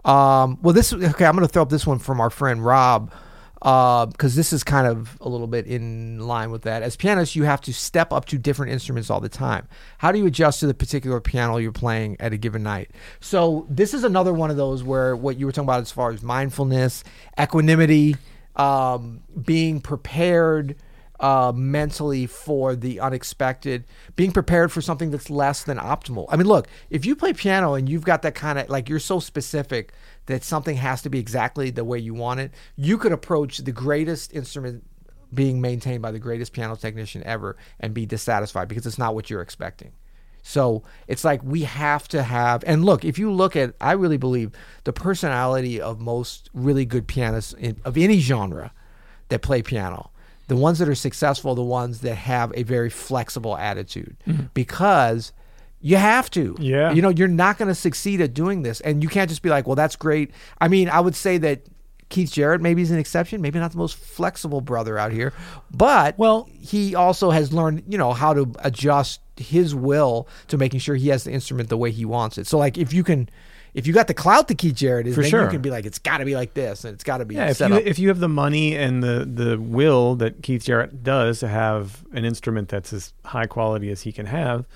Um, 0.05 0.59
well, 0.63 0.73
this 0.73 0.93
okay. 0.93 1.27
I'm 1.27 1.37
to 1.37 1.49
throw 1.49 1.63
up 1.63 1.69
this 1.69 1.87
one 1.87 1.99
from 1.99 2.21
our 2.21 2.31
friend 2.31 2.65
Rob 2.65 3.13
because 3.61 4.35
this 4.35 4.53
is 4.53 4.63
kind 4.63 4.87
of 4.87 5.17
a 5.21 5.29
little 5.29 5.47
bit 5.47 5.67
in 5.67 6.21
line 6.21 6.51
with 6.51 6.63
that. 6.63 6.83
As 6.83 6.97
pianists, 6.97 7.35
you 7.35 7.45
have 7.45 7.61
to 7.63 7.73
step 7.73 8.13
up 8.13 8.27
to 8.27 8.39
different 8.39 8.73
instruments 8.73 9.11
all 9.11 9.21
the 9.21 9.29
time. 9.29 9.67
How 9.99 10.13
do 10.13 10.19
you 10.19 10.27
adjust 10.27 10.61
to 10.61 10.67
the 10.67 10.75
particular 10.75 11.21
piano 11.21 11.57
you're 11.57 11.73
playing 11.73 12.17
at 12.21 12.33
a 12.33 12.37
given 12.37 12.63
night? 12.63 12.91
So 13.21 13.67
this 13.69 13.95
is 13.95 14.05
another 14.05 14.33
one 14.33 14.51
of 14.51 14.57
those 14.57 14.83
where 14.83 15.17
what 15.17 15.39
you 15.39 15.47
were 15.47 15.53
talking 15.53 15.67
about 15.67 15.81
as 15.81 15.91
far 15.91 16.11
as 16.11 16.23
mindfulness, 16.23 17.03
equanimity, 17.41 18.17
um, 18.57 19.21
being 19.45 19.81
prepared 19.81 20.77
uh, 21.21 21.53
mentally 21.55 22.27
for 22.27 22.77
the 22.77 23.01
unexpected, 23.01 23.85
being 24.17 24.33
prepared 24.33 24.73
for 24.73 24.81
something 24.81 25.11
that's 25.11 25.31
less 25.31 25.65
than 25.65 25.79
optimal. 25.79 26.27
I 26.29 26.37
mean, 26.37 26.47
look, 26.47 26.69
if 26.91 27.05
you 27.05 27.17
play 27.17 27.33
piano 27.33 27.75
and 27.75 27.89
you've 27.89 28.05
got 28.05 28.23
that 28.23 28.35
kind 28.35 28.59
of 28.59 28.69
like 28.69 28.89
you're 28.89 28.99
so 28.99 29.21
specific 29.21 29.93
that 30.27 30.45
something 30.45 30.77
has 30.77 31.03
to 31.03 31.11
be 31.11 31.19
exactly 31.19 31.71
the 31.71 31.85
way 31.85 31.99
you 31.99 32.15
want 32.15 32.41
it, 32.41 32.53
you 32.77 32.99
could 32.99 33.13
approach 33.13 33.59
the 33.59 33.73
greatest 33.73 34.33
instrument 34.35 34.85
being 35.33 35.61
maintained 35.61 36.03
by 36.03 36.11
the 36.11 36.19
greatest 36.19 36.53
piano 36.53 36.77
technician 36.77 37.23
ever 37.25 37.57
and 37.81 37.95
be 37.95 38.07
dissatisfied 38.07 38.69
because 38.69 38.87
it's 38.87 38.99
not 38.99 39.15
what 39.15 39.31
you're 39.31 39.43
expecting. 39.43 39.93
So 40.43 40.85
it's 41.09 41.25
like 41.25 41.43
we 41.43 41.63
have 41.63 42.07
to 42.09 42.23
have, 42.23 42.63
and 42.69 42.85
look, 42.85 43.05
if 43.05 43.19
you 43.19 43.33
look 43.33 43.57
at, 43.57 43.75
I 43.81 43.93
really 43.93 44.17
believe 44.17 44.53
the 44.85 44.93
personality 44.93 45.81
of 45.81 45.99
most 45.99 46.51
really 46.55 46.85
good 46.85 47.09
pianists 47.09 47.53
in, 47.55 47.81
of 47.85 47.97
any 47.97 48.21
genre 48.21 48.73
that 49.29 49.43
play 49.43 49.63
piano, 49.63 50.11
the 50.49 50.57
ones 50.57 50.79
that 50.79 50.89
are 50.89 50.95
successful, 50.95 51.53
are 51.53 51.57
the 51.57 51.63
ones 51.63 52.01
that 52.01 52.15
have 52.15 52.53
a 52.55 52.63
very 52.63 52.91
flexible 52.91 53.57
attitude 53.57 54.17
mm-hmm. 54.27 54.45
because 54.55 55.33
you 55.81 55.97
have 55.97 56.31
to. 56.31 56.57
Yeah. 56.59 56.93
You 56.93 57.03
know, 57.03 57.09
you're 57.09 57.29
not 57.29 57.59
going 57.59 57.69
to 57.69 57.75
succeed 57.75 58.21
at 58.21 58.35
doing 58.35 58.63
this. 58.63 58.81
And 58.81 59.03
you 59.03 59.09
can't 59.09 59.29
just 59.29 59.43
be 59.43 59.51
like, 59.51 59.67
well, 59.67 59.77
that's 59.77 59.97
great. 59.97 60.31
I 60.61 60.69
mean, 60.69 60.89
I 60.89 61.01
would 61.01 61.15
say 61.15 61.39
that 61.39 61.67
Keith 62.09 62.33
Jarrett 62.33 62.61
maybe 62.61 62.83
is 62.83 62.91
an 62.91 62.99
exception, 62.99 63.41
maybe 63.41 63.59
not 63.59 63.73
the 63.73 63.79
most 63.79 63.97
flexible 63.97 64.61
brother 64.61 64.99
out 64.99 65.13
here, 65.13 65.33
but 65.71 66.19
Well- 66.19 66.49
he 66.53 66.95
also 66.95 67.31
has 67.31 67.53
learned, 67.53 67.83
you 67.89 67.99
know, 67.99 68.13
how 68.13 68.33
to 68.33 68.53
adjust 68.61 69.21
his 69.37 69.75
will 69.75 70.29
to 70.49 70.57
making 70.57 70.81
sure 70.81 70.95
he 70.95 71.09
has 71.09 71.25
the 71.25 71.33
instrument 71.33 71.69
the 71.69 71.77
way 71.77 71.91
he 71.91 72.05
wants 72.05 72.39
it. 72.39 72.47
So 72.47 72.59
like 72.59 72.79
if 72.79 72.93
you 72.93 73.05
can 73.05 73.29
if 73.77 73.87
you 73.87 73.93
got 73.93 74.07
the 74.09 74.15
clout 74.15 74.49
to 74.49 74.55
Keith 74.55 74.75
Jarrett 74.75 75.07
is 75.07 75.15
For 75.15 75.21
then 75.21 75.31
sure. 75.31 75.45
you 75.45 75.51
can 75.51 75.61
be 75.63 75.71
like 75.71 75.87
it's 75.87 75.99
got 76.01 76.19
to 76.19 76.25
be 76.25 76.35
like 76.35 76.55
this 76.55 76.85
and 76.85 76.95
it's 76.95 77.05
got 77.05 77.19
to 77.19 77.25
be 77.25 77.35
Yeah, 77.37 77.51
if 77.51 77.59
set 77.59 77.71
you 77.71 77.77
up. 77.77 77.83
if 77.85 77.99
you 77.99 78.09
have 78.09 78.19
the 78.19 78.29
money 78.29 78.75
and 78.75 79.03
the 79.03 79.25
the 79.25 79.61
will 79.61 80.17
that 80.17 80.43
Keith 80.43 80.65
Jarrett 80.65 81.05
does 81.05 81.41
to 81.41 81.49
have 81.49 82.05
an 82.13 82.25
instrument 82.25 82.69
that's 82.69 82.93
as 82.93 83.13
high 83.27 83.47
quality 83.47 83.91
as 83.91 84.03
he 84.03 84.11
can 84.13 84.27
have, 84.27 84.67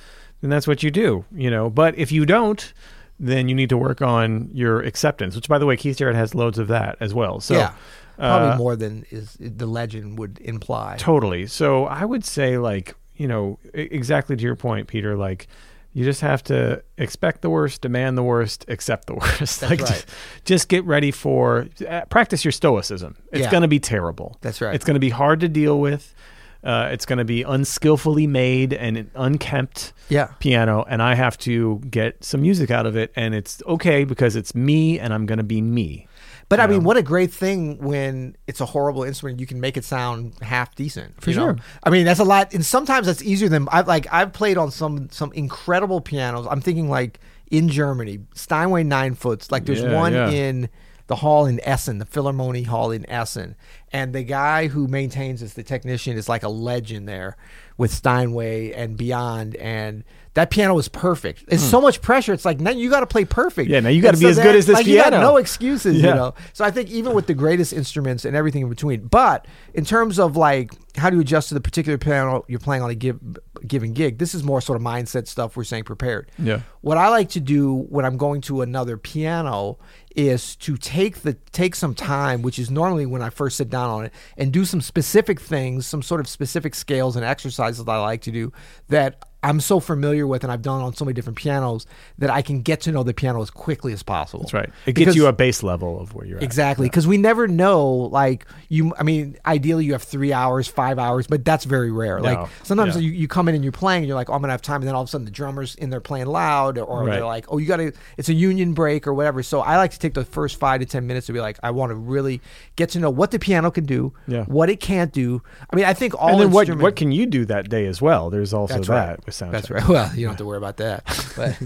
then 0.42 0.50
that's 0.50 0.66
what 0.68 0.82
you 0.82 0.90
do, 0.90 1.24
you 1.34 1.50
know. 1.50 1.68
But 1.70 1.98
if 1.98 2.12
you 2.12 2.24
don't, 2.26 2.72
then 3.18 3.48
you 3.48 3.54
need 3.54 3.68
to 3.70 3.76
work 3.78 4.00
on 4.02 4.50
your 4.52 4.80
acceptance. 4.82 5.34
Which, 5.34 5.48
by 5.48 5.58
the 5.58 5.66
way, 5.66 5.76
Keith 5.76 5.96
Jarrett 5.98 6.16
has 6.16 6.34
loads 6.34 6.58
of 6.58 6.68
that 6.68 6.96
as 7.00 7.12
well. 7.12 7.40
So, 7.40 7.54
yeah. 7.54 7.72
Probably 8.16 8.48
uh, 8.50 8.56
more 8.58 8.76
than 8.76 9.06
is 9.10 9.36
the 9.40 9.66
legend 9.66 10.18
would 10.18 10.38
imply. 10.42 10.96
Totally. 10.98 11.46
So 11.46 11.86
I 11.86 12.04
would 12.04 12.22
say, 12.24 12.58
like, 12.58 12.94
you 13.16 13.26
know, 13.26 13.58
exactly 13.72 14.36
to 14.36 14.42
your 14.42 14.56
point, 14.56 14.88
Peter, 14.88 15.16
like, 15.16 15.46
you 15.92 16.04
just 16.04 16.20
have 16.20 16.42
to 16.44 16.82
expect 16.98 17.42
the 17.42 17.50
worst, 17.50 17.80
demand 17.82 18.16
the 18.16 18.22
worst, 18.22 18.64
accept 18.68 19.06
the 19.06 19.14
worst. 19.22 19.62
like, 19.62 19.80
right. 19.80 20.04
just 20.44 20.68
get 20.68 20.84
ready 20.84 21.10
for, 21.10 21.66
uh, 21.88 22.02
practice 22.06 22.44
your 22.44 22.52
stoicism. 22.52 23.16
It's 23.32 23.42
Yeah. 23.42 23.50
going 23.50 23.62
to 23.62 23.68
be 23.68 23.80
terrible. 23.80 24.36
That's 24.40 24.60
right. 24.60 24.74
It's 24.74 24.84
going 24.84 24.94
to 24.94 25.00
be 25.00 25.10
hard 25.10 25.40
to 25.40 25.48
deal 25.48 25.80
with. 25.80 26.14
Uh, 26.62 26.90
it's 26.92 27.06
going 27.06 27.18
to 27.18 27.24
be 27.24 27.42
unskillfully 27.42 28.26
made 28.26 28.74
and 28.74 29.10
unkempt 29.14 29.94
Yeah. 30.10 30.26
piano, 30.40 30.84
and 30.88 31.00
I 31.02 31.14
have 31.14 31.38
to 31.38 31.80
get 31.90 32.22
some 32.22 32.42
music 32.42 32.70
out 32.70 32.84
of 32.84 32.96
it. 32.96 33.10
And 33.16 33.34
it's 33.34 33.62
okay 33.66 34.04
because 34.04 34.36
it's 34.36 34.54
me 34.54 34.98
and 34.98 35.14
I'm 35.14 35.24
going 35.26 35.38
to 35.38 35.42
be 35.44 35.62
me. 35.62 36.06
But 36.50 36.58
I 36.58 36.66
mean, 36.66 36.82
what 36.82 36.96
a 36.96 37.02
great 37.02 37.32
thing 37.32 37.78
when 37.78 38.36
it's 38.48 38.60
a 38.60 38.66
horrible 38.66 39.04
instrument, 39.04 39.38
you 39.38 39.46
can 39.46 39.60
make 39.60 39.76
it 39.76 39.84
sound 39.84 40.34
half 40.42 40.74
decent. 40.74 41.22
For 41.22 41.30
you 41.30 41.36
know? 41.36 41.42
sure. 41.44 41.56
I 41.84 41.90
mean, 41.90 42.04
that's 42.04 42.18
a 42.18 42.24
lot, 42.24 42.52
and 42.52 42.66
sometimes 42.66 43.06
that's 43.06 43.22
easier 43.22 43.48
than 43.48 43.68
I've 43.70 43.86
like 43.86 44.12
I've 44.12 44.32
played 44.32 44.58
on 44.58 44.72
some 44.72 45.08
some 45.10 45.32
incredible 45.32 46.00
pianos. 46.00 46.48
I'm 46.50 46.60
thinking 46.60 46.90
like 46.90 47.20
in 47.52 47.68
Germany, 47.68 48.18
Steinway 48.34 48.82
nine 48.82 49.14
foots. 49.14 49.52
Like 49.52 49.64
there's 49.64 49.80
Yeah, 49.80 49.94
one 49.94 50.12
yeah. 50.12 50.28
in 50.28 50.68
the 51.06 51.14
hall 51.16 51.46
in 51.46 51.60
Essen, 51.62 51.98
the 51.98 52.04
Philharmonie 52.04 52.66
Hall 52.66 52.90
in 52.90 53.08
Essen, 53.08 53.54
and 53.92 54.12
the 54.12 54.24
guy 54.24 54.66
who 54.66 54.88
maintains 54.88 55.42
this, 55.42 55.54
the 55.54 55.62
technician, 55.62 56.16
is 56.18 56.28
like 56.28 56.42
a 56.42 56.48
legend 56.48 57.08
there 57.08 57.36
with 57.78 57.92
Steinway 57.92 58.72
and 58.72 58.96
beyond, 58.96 59.54
and. 59.54 60.02
That 60.34 60.50
piano 60.50 60.78
is 60.78 60.88
perfect. 60.88 61.44
It's 61.48 61.62
hmm. 61.62 61.70
so 61.70 61.80
much 61.80 62.00
pressure. 62.00 62.32
It's 62.32 62.44
like 62.44 62.60
now 62.60 62.70
you 62.70 62.88
got 62.88 63.00
to 63.00 63.06
play 63.06 63.24
perfect. 63.24 63.68
Yeah, 63.68 63.80
now 63.80 63.88
you 63.88 64.00
gotta 64.00 64.14
And 64.14 64.20
be 64.20 64.28
as 64.28 64.38
good 64.38 64.54
as 64.54 64.66
this 64.66 64.74
like, 64.74 64.86
You 64.86 64.96
got 64.96 65.10
piano. 65.10 65.26
no 65.26 65.36
excuses. 65.38 65.96
You 65.96 66.08
Yeah. 66.08 66.14
know. 66.14 66.34
So 66.52 66.64
I 66.64 66.70
think 66.70 66.88
even 66.90 67.14
with 67.14 67.26
the 67.26 67.34
greatest 67.34 67.72
instruments 67.72 68.24
and 68.24 68.36
everything 68.36 68.62
in 68.62 68.68
between, 68.68 69.06
but 69.06 69.46
in 69.74 69.84
terms 69.84 70.20
of 70.20 70.36
like 70.36 70.70
how 70.96 71.10
do 71.10 71.16
you 71.16 71.22
adjust 71.22 71.48
to 71.48 71.54
the 71.54 71.60
particular 71.60 71.98
piano 71.98 72.44
you're 72.48 72.58
playing 72.58 72.82
on 72.82 72.90
a 72.90 72.94
give, 72.94 73.18
given 73.66 73.92
gig, 73.92 74.18
this 74.18 74.34
is 74.34 74.42
more 74.42 74.60
sort 74.60 74.76
of 74.76 74.82
mindset 74.82 75.26
stuff. 75.26 75.56
We're 75.56 75.64
saying 75.64 75.84
prepared. 75.84 76.30
Yeah. 76.38 76.60
What 76.80 76.98
I 76.98 77.08
like 77.08 77.28
to 77.30 77.40
do 77.40 77.86
when 77.88 78.04
I'm 78.04 78.16
going 78.16 78.40
to 78.42 78.62
another 78.62 78.96
piano 78.96 79.78
is 80.16 80.56
to 80.56 80.76
take 80.76 81.22
the 81.22 81.34
take 81.52 81.74
some 81.74 81.94
time, 81.94 82.42
which 82.42 82.58
is 82.58 82.70
normally 82.70 83.06
when 83.06 83.22
I 83.22 83.30
first 83.30 83.56
sit 83.56 83.70
down 83.70 83.90
on 83.90 84.04
it, 84.06 84.12
and 84.36 84.52
do 84.52 84.64
some 84.64 84.80
specific 84.80 85.40
things, 85.40 85.86
some 85.86 86.02
sort 86.02 86.20
of 86.20 86.28
specific 86.28 86.74
scales 86.74 87.16
and 87.16 87.24
exercises 87.24 87.84
that 87.84 87.90
I 87.90 88.00
like 88.00 88.22
to 88.22 88.32
do 88.32 88.52
that 88.88 89.24
I'm 89.42 89.60
so 89.60 89.80
familiar 89.80 90.26
with 90.26 90.42
and 90.44 90.52
I've 90.52 90.62
done 90.62 90.80
on 90.82 90.94
so 90.94 91.04
many 91.04 91.14
different 91.14 91.38
pianos 91.38 91.86
that 92.18 92.28
I 92.30 92.42
can 92.42 92.60
get 92.62 92.82
to 92.82 92.92
know 92.92 93.02
the 93.02 93.14
piano 93.14 93.40
as 93.40 93.48
quickly 93.50 93.92
as 93.92 94.02
possible. 94.02 94.42
That's 94.42 94.52
right. 94.54 94.68
It 94.68 94.94
Because- 94.94 95.06
gets 95.14 95.16
you 95.16 95.26
a 95.26 95.32
base 95.32 95.62
level 95.62 95.98
of 96.00 96.14
where 96.14 96.26
you're 96.26 96.36
at. 96.38 96.42
Exactly, 96.42 96.86
because 96.88 97.06
we 97.06 97.16
never 97.16 97.48
know. 97.48 97.86
Like 97.86 98.44
you, 98.68 98.92
I 98.98 99.02
mean, 99.02 99.36
ideally 99.46 99.84
you 99.86 99.92
have 99.92 100.02
three 100.02 100.32
hours, 100.32 100.68
five 100.68 100.98
hours, 100.98 101.26
but 101.26 101.44
that's 101.44 101.64
very 101.64 101.90
rare. 101.90 102.18
No, 102.20 102.22
Like 102.24 102.48
sometimes 102.64 102.96
yeah. 102.96 103.02
you, 103.02 103.10
you 103.12 103.28
come 103.28 103.48
in 103.48 103.54
and 103.54 103.64
you're 103.64 103.72
playing, 103.72 103.98
and 104.02 104.06
you're 104.08 104.16
like, 104.16 104.28
oh, 104.28 104.34
I'm 104.34 104.40
gonna 104.42 104.52
have 104.52 104.62
time, 104.62 104.82
and 104.82 104.88
then 104.88 104.94
all 104.94 105.02
of 105.02 105.08
a 105.08 105.10
sudden 105.10 105.24
the 105.24 105.30
drummer's 105.30 105.74
in 105.76 105.90
there 105.90 106.00
playing 106.00 106.26
loud, 106.26 106.76
or 106.78 107.04
Right. 107.04 107.12
they're 107.14 107.24
like, 107.24 107.46
oh, 107.48 107.58
you 107.58 107.66
gotta, 107.66 107.92
it's 108.18 108.28
a 108.28 108.34
union 108.34 108.74
break 108.74 109.06
or 109.06 109.14
whatever. 109.14 109.42
So 109.42 109.60
I 109.60 109.76
like 109.78 109.92
to 109.92 109.98
take 109.98 110.14
the 110.14 110.24
first 110.24 110.56
five 110.58 110.80
to 110.80 110.86
ten 110.86 111.06
minutes 111.06 111.26
to 111.28 111.32
be 111.32 111.40
like, 111.40 111.58
I 111.62 111.70
want 111.70 111.90
to 111.90 111.94
really 111.96 112.40
get 112.76 112.90
to 112.90 112.98
know 112.98 113.10
what 113.10 113.30
the 113.30 113.38
piano 113.38 113.70
can 113.70 113.86
do, 113.86 114.12
Yeah. 114.26 114.44
what 114.44 114.68
it 114.68 114.80
can't 114.80 115.12
do. 115.12 115.40
I 115.72 115.76
mean, 115.76 115.84
I 115.86 115.94
think 115.94 116.14
all 116.20 116.30
And 116.32 116.40
then 116.40 116.50
what 116.50 116.68
what 116.78 116.96
can 116.96 117.10
you 117.12 117.24
do 117.26 117.44
that 117.46 117.68
day 117.70 117.86
as 117.86 118.02
well? 118.02 118.28
There's 118.30 118.52
also 118.52 118.74
That's 118.74 118.88
that 118.88 119.08
right. 119.08 119.29
With 119.30 119.34
sound. 119.36 119.52
That's 119.54 119.68
check. 119.68 119.78
right. 119.78 119.88
Well, 119.88 120.14
you 120.14 120.26
don't 120.26 120.32
have 120.32 120.38
to 120.38 120.44
worry 120.44 120.58
about 120.58 120.76
that. 120.78 121.04
But 121.36 121.56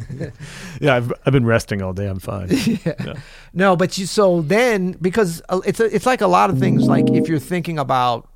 Yeah, 0.81 0.97
I've, 0.97 1.13
I've 1.27 1.33
been 1.33 1.47
resting 1.47 1.83
all 1.83 1.93
day. 1.93 2.07
I'm 2.07 2.19
fine. 2.21 2.49
Yeah. 2.85 3.15
No, 3.53 3.77
but 3.77 3.99
you 3.99 4.07
so 4.07 4.43
then 4.43 4.93
because 5.01 5.43
uh, 5.49 5.61
it's 5.65 5.81
a, 5.81 5.95
it's 5.95 6.07
like 6.07 6.21
a 6.21 6.27
lot 6.27 6.51
of 6.51 6.59
things. 6.59 6.87
Like 6.87 7.11
if 7.11 7.29
you're 7.29 7.39
thinking 7.39 7.79
about, 7.79 8.29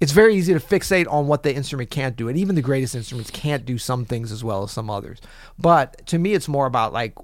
it's 0.00 0.12
very 0.12 0.34
easy 0.34 0.52
to 0.54 0.60
fixate 0.60 1.06
on 1.10 1.26
what 1.26 1.42
the 1.42 1.54
instrument 1.54 1.90
can't 1.90 2.16
do, 2.16 2.28
and 2.28 2.38
even 2.38 2.54
the 2.54 2.62
greatest 2.62 2.94
instruments 2.94 3.30
can't 3.30 3.64
do 3.66 3.76
some 3.78 4.04
things 4.04 4.32
as 4.32 4.42
well 4.42 4.62
as 4.64 4.70
some 4.72 4.88
others. 4.90 5.20
But 5.58 6.06
to 6.06 6.18
me, 6.18 6.32
it's 6.34 6.48
more 6.48 6.66
about 6.66 6.92
like. 6.92 7.14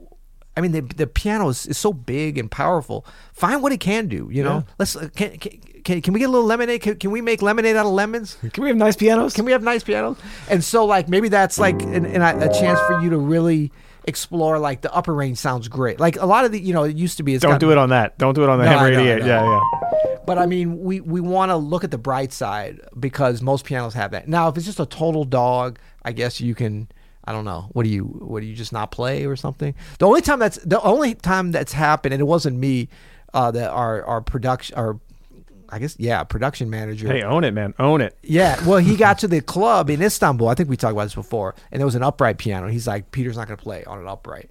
I 0.58 0.62
mean, 0.62 0.72
the, 0.72 0.80
the 0.80 1.06
piano 1.06 1.50
is, 1.50 1.66
is 1.66 1.76
so 1.76 1.92
big 1.92 2.38
and 2.38 2.50
powerful. 2.50 3.04
Find 3.34 3.62
what 3.62 3.72
it 3.72 3.80
can 3.80 4.08
do. 4.08 4.30
You 4.32 4.42
know, 4.42 4.54
Yeah. 4.66 4.72
let's 4.78 4.96
uh, 4.96 5.10
can, 5.14 5.36
can 5.36 5.60
can 5.86 6.02
can 6.02 6.12
we 6.12 6.20
get 6.20 6.28
a 6.28 6.32
little 6.32 6.46
lemonade? 6.46 6.80
Can, 6.82 6.96
can 6.96 7.12
we 7.12 7.20
make 7.20 7.40
lemonade 7.42 7.76
out 7.76 7.86
of 7.86 7.92
lemons? 7.92 8.36
Can 8.52 8.64
we 8.64 8.68
have 8.68 8.76
nice 8.76 8.96
pianos? 8.96 9.34
Can 9.34 9.44
we 9.44 9.52
have 9.52 9.62
nice 9.62 9.84
pianos? 9.84 10.18
And 10.50 10.62
so, 10.62 10.84
like, 10.84 11.08
maybe 11.08 11.28
that's 11.28 11.58
like 11.58 11.80
an, 11.80 12.04
an, 12.04 12.22
a 12.22 12.52
chance 12.52 12.80
for 12.88 13.00
you 13.00 13.10
to 13.10 13.18
really 13.18 13.70
explore. 14.04 14.58
Like, 14.58 14.80
the 14.80 14.92
upper 14.92 15.14
range 15.14 15.38
sounds 15.38 15.68
great. 15.68 16.00
Like 16.00 16.16
a 16.16 16.26
lot 16.26 16.44
of 16.44 16.50
the, 16.50 16.60
you 16.60 16.74
know, 16.74 16.82
it 16.82 16.96
used 16.96 17.18
to 17.18 17.22
be. 17.22 17.34
It's 17.34 17.42
Don't 17.42 17.60
do 17.60 17.70
it 17.70 17.78
on 17.78 17.90
that. 17.90 18.18
Don't 18.18 18.34
do 18.34 18.42
it 18.42 18.48
on 18.48 18.58
the 18.58 18.64
No, 18.64 18.70
Hammer 18.70 18.86
I 18.86 19.00
88. 19.00 19.24
Yeah, 19.24 19.44
yeah. 19.44 19.60
But 20.26 20.38
I 20.38 20.46
mean, 20.46 20.80
we 20.80 21.00
we 21.00 21.20
want 21.20 21.50
to 21.50 21.56
look 21.56 21.84
at 21.84 21.92
the 21.92 21.98
bright 21.98 22.32
side 22.32 22.80
because 22.98 23.40
most 23.40 23.64
pianos 23.64 23.94
have 23.94 24.10
that. 24.10 24.26
Now, 24.26 24.48
if 24.48 24.56
it's 24.56 24.66
just 24.66 24.80
a 24.80 24.86
total 24.86 25.24
dog, 25.24 25.78
I 26.02 26.10
guess 26.10 26.40
you 26.40 26.54
can. 26.56 26.88
I 27.28 27.32
don't 27.32 27.44
know. 27.44 27.68
What 27.72 27.84
do 27.84 27.88
you? 27.90 28.02
What 28.02 28.40
do 28.40 28.46
you 28.46 28.56
just 28.56 28.72
not 28.72 28.90
play 28.90 29.24
or 29.24 29.36
something? 29.36 29.72
The 30.00 30.06
only 30.06 30.20
time 30.20 30.40
that's 30.40 30.58
the 30.58 30.80
only 30.82 31.14
time 31.14 31.52
that's 31.52 31.72
happened, 31.72 32.12
and 32.12 32.20
it 32.20 32.26
wasn't 32.26 32.56
me. 32.56 32.88
Uh, 33.34 33.50
that 33.50 33.70
our 33.70 34.04
our 34.04 34.20
production, 34.20 34.74
our 34.76 34.98
I 35.70 35.78
guess 35.78 35.96
yeah, 35.98 36.22
production 36.24 36.70
manager. 36.70 37.08
Hey, 37.08 37.22
own 37.22 37.44
it, 37.44 37.52
man. 37.52 37.74
Own 37.78 38.00
it. 38.00 38.16
Yeah, 38.22 38.62
well, 38.66 38.78
he 38.78 38.96
got 38.96 39.18
to 39.20 39.28
the 39.28 39.40
club 39.40 39.90
in 39.90 40.02
Istanbul. 40.02 40.48
I 40.48 40.54
think 40.54 40.68
we 40.68 40.76
talked 40.76 40.92
about 40.92 41.04
this 41.04 41.14
before, 41.14 41.54
and 41.70 41.80
there 41.80 41.86
was 41.86 41.94
an 41.94 42.02
upright 42.02 42.38
piano. 42.38 42.68
He's 42.68 42.86
like, 42.86 43.10
Peter's 43.10 43.36
not 43.36 43.46
going 43.46 43.56
to 43.56 43.62
play 43.62 43.84
on 43.84 43.98
an 43.98 44.08
upright. 44.08 44.50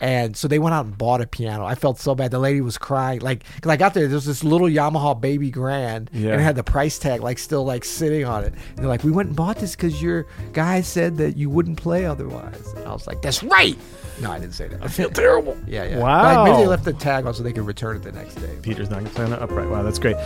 And 0.00 0.36
so 0.36 0.48
they 0.48 0.58
went 0.58 0.74
out 0.74 0.86
and 0.86 0.96
bought 0.98 1.20
a 1.20 1.26
piano. 1.26 1.64
I 1.64 1.74
felt 1.74 1.98
so 1.98 2.14
bad. 2.14 2.30
The 2.30 2.38
lady 2.38 2.60
was 2.60 2.78
crying, 2.78 3.20
like, 3.20 3.44
because 3.56 3.70
I 3.70 3.76
got 3.76 3.94
there. 3.94 4.06
There 4.08 4.14
was 4.16 4.24
this 4.26 4.42
little 4.44 4.68
Yamaha 4.68 5.20
Baby 5.20 5.50
Grand, 5.50 6.10
Yeah. 6.12 6.32
and 6.32 6.40
it 6.40 6.44
had 6.44 6.56
the 6.56 6.64
price 6.64 6.98
tag 6.98 7.20
like 7.22 7.38
still 7.38 7.64
like 7.64 7.84
sitting 7.84 8.24
on 8.24 8.44
it. 8.44 8.52
And 8.70 8.78
they're 8.78 8.86
like, 8.86 9.04
"We 9.04 9.10
went 9.10 9.28
and 9.28 9.36
bought 9.36 9.56
this 9.58 9.76
because 9.76 10.02
your 10.02 10.26
guy 10.52 10.80
said 10.80 11.16
that 11.18 11.36
you 11.36 11.50
wouldn't 11.50 11.76
play 11.78 12.06
otherwise." 12.06 12.66
And 12.76 12.86
I 12.86 12.92
was 12.92 13.06
like, 13.06 13.22
"That's 13.22 13.42
right." 13.42 13.76
No, 14.20 14.30
I 14.30 14.38
didn't 14.38 14.54
say 14.54 14.68
that. 14.68 14.82
I 14.82 14.88
feel 14.88 15.08
terrible. 15.10 15.56
Yeah, 15.66 15.84
yeah. 15.84 15.98
Wow. 15.98 16.22
Like, 16.44 16.50
maybe 16.50 16.62
they 16.62 16.66
left 16.68 16.84
the 16.84 16.92
tag 16.92 17.24
on 17.26 17.32
so 17.34 17.42
they 17.42 17.52
could 17.52 17.66
return 17.66 17.96
it 17.96 18.02
the 18.02 18.12
next 18.12 18.34
day. 18.34 18.56
Peter's 18.60 18.90
not 18.90 19.00
going 19.00 19.06
to 19.10 19.14
play 19.14 19.24
on 19.24 19.30
the 19.30 19.40
upright. 19.42 19.68
Wow, 19.70 19.82
that's 19.82 19.98
great. 19.98 20.16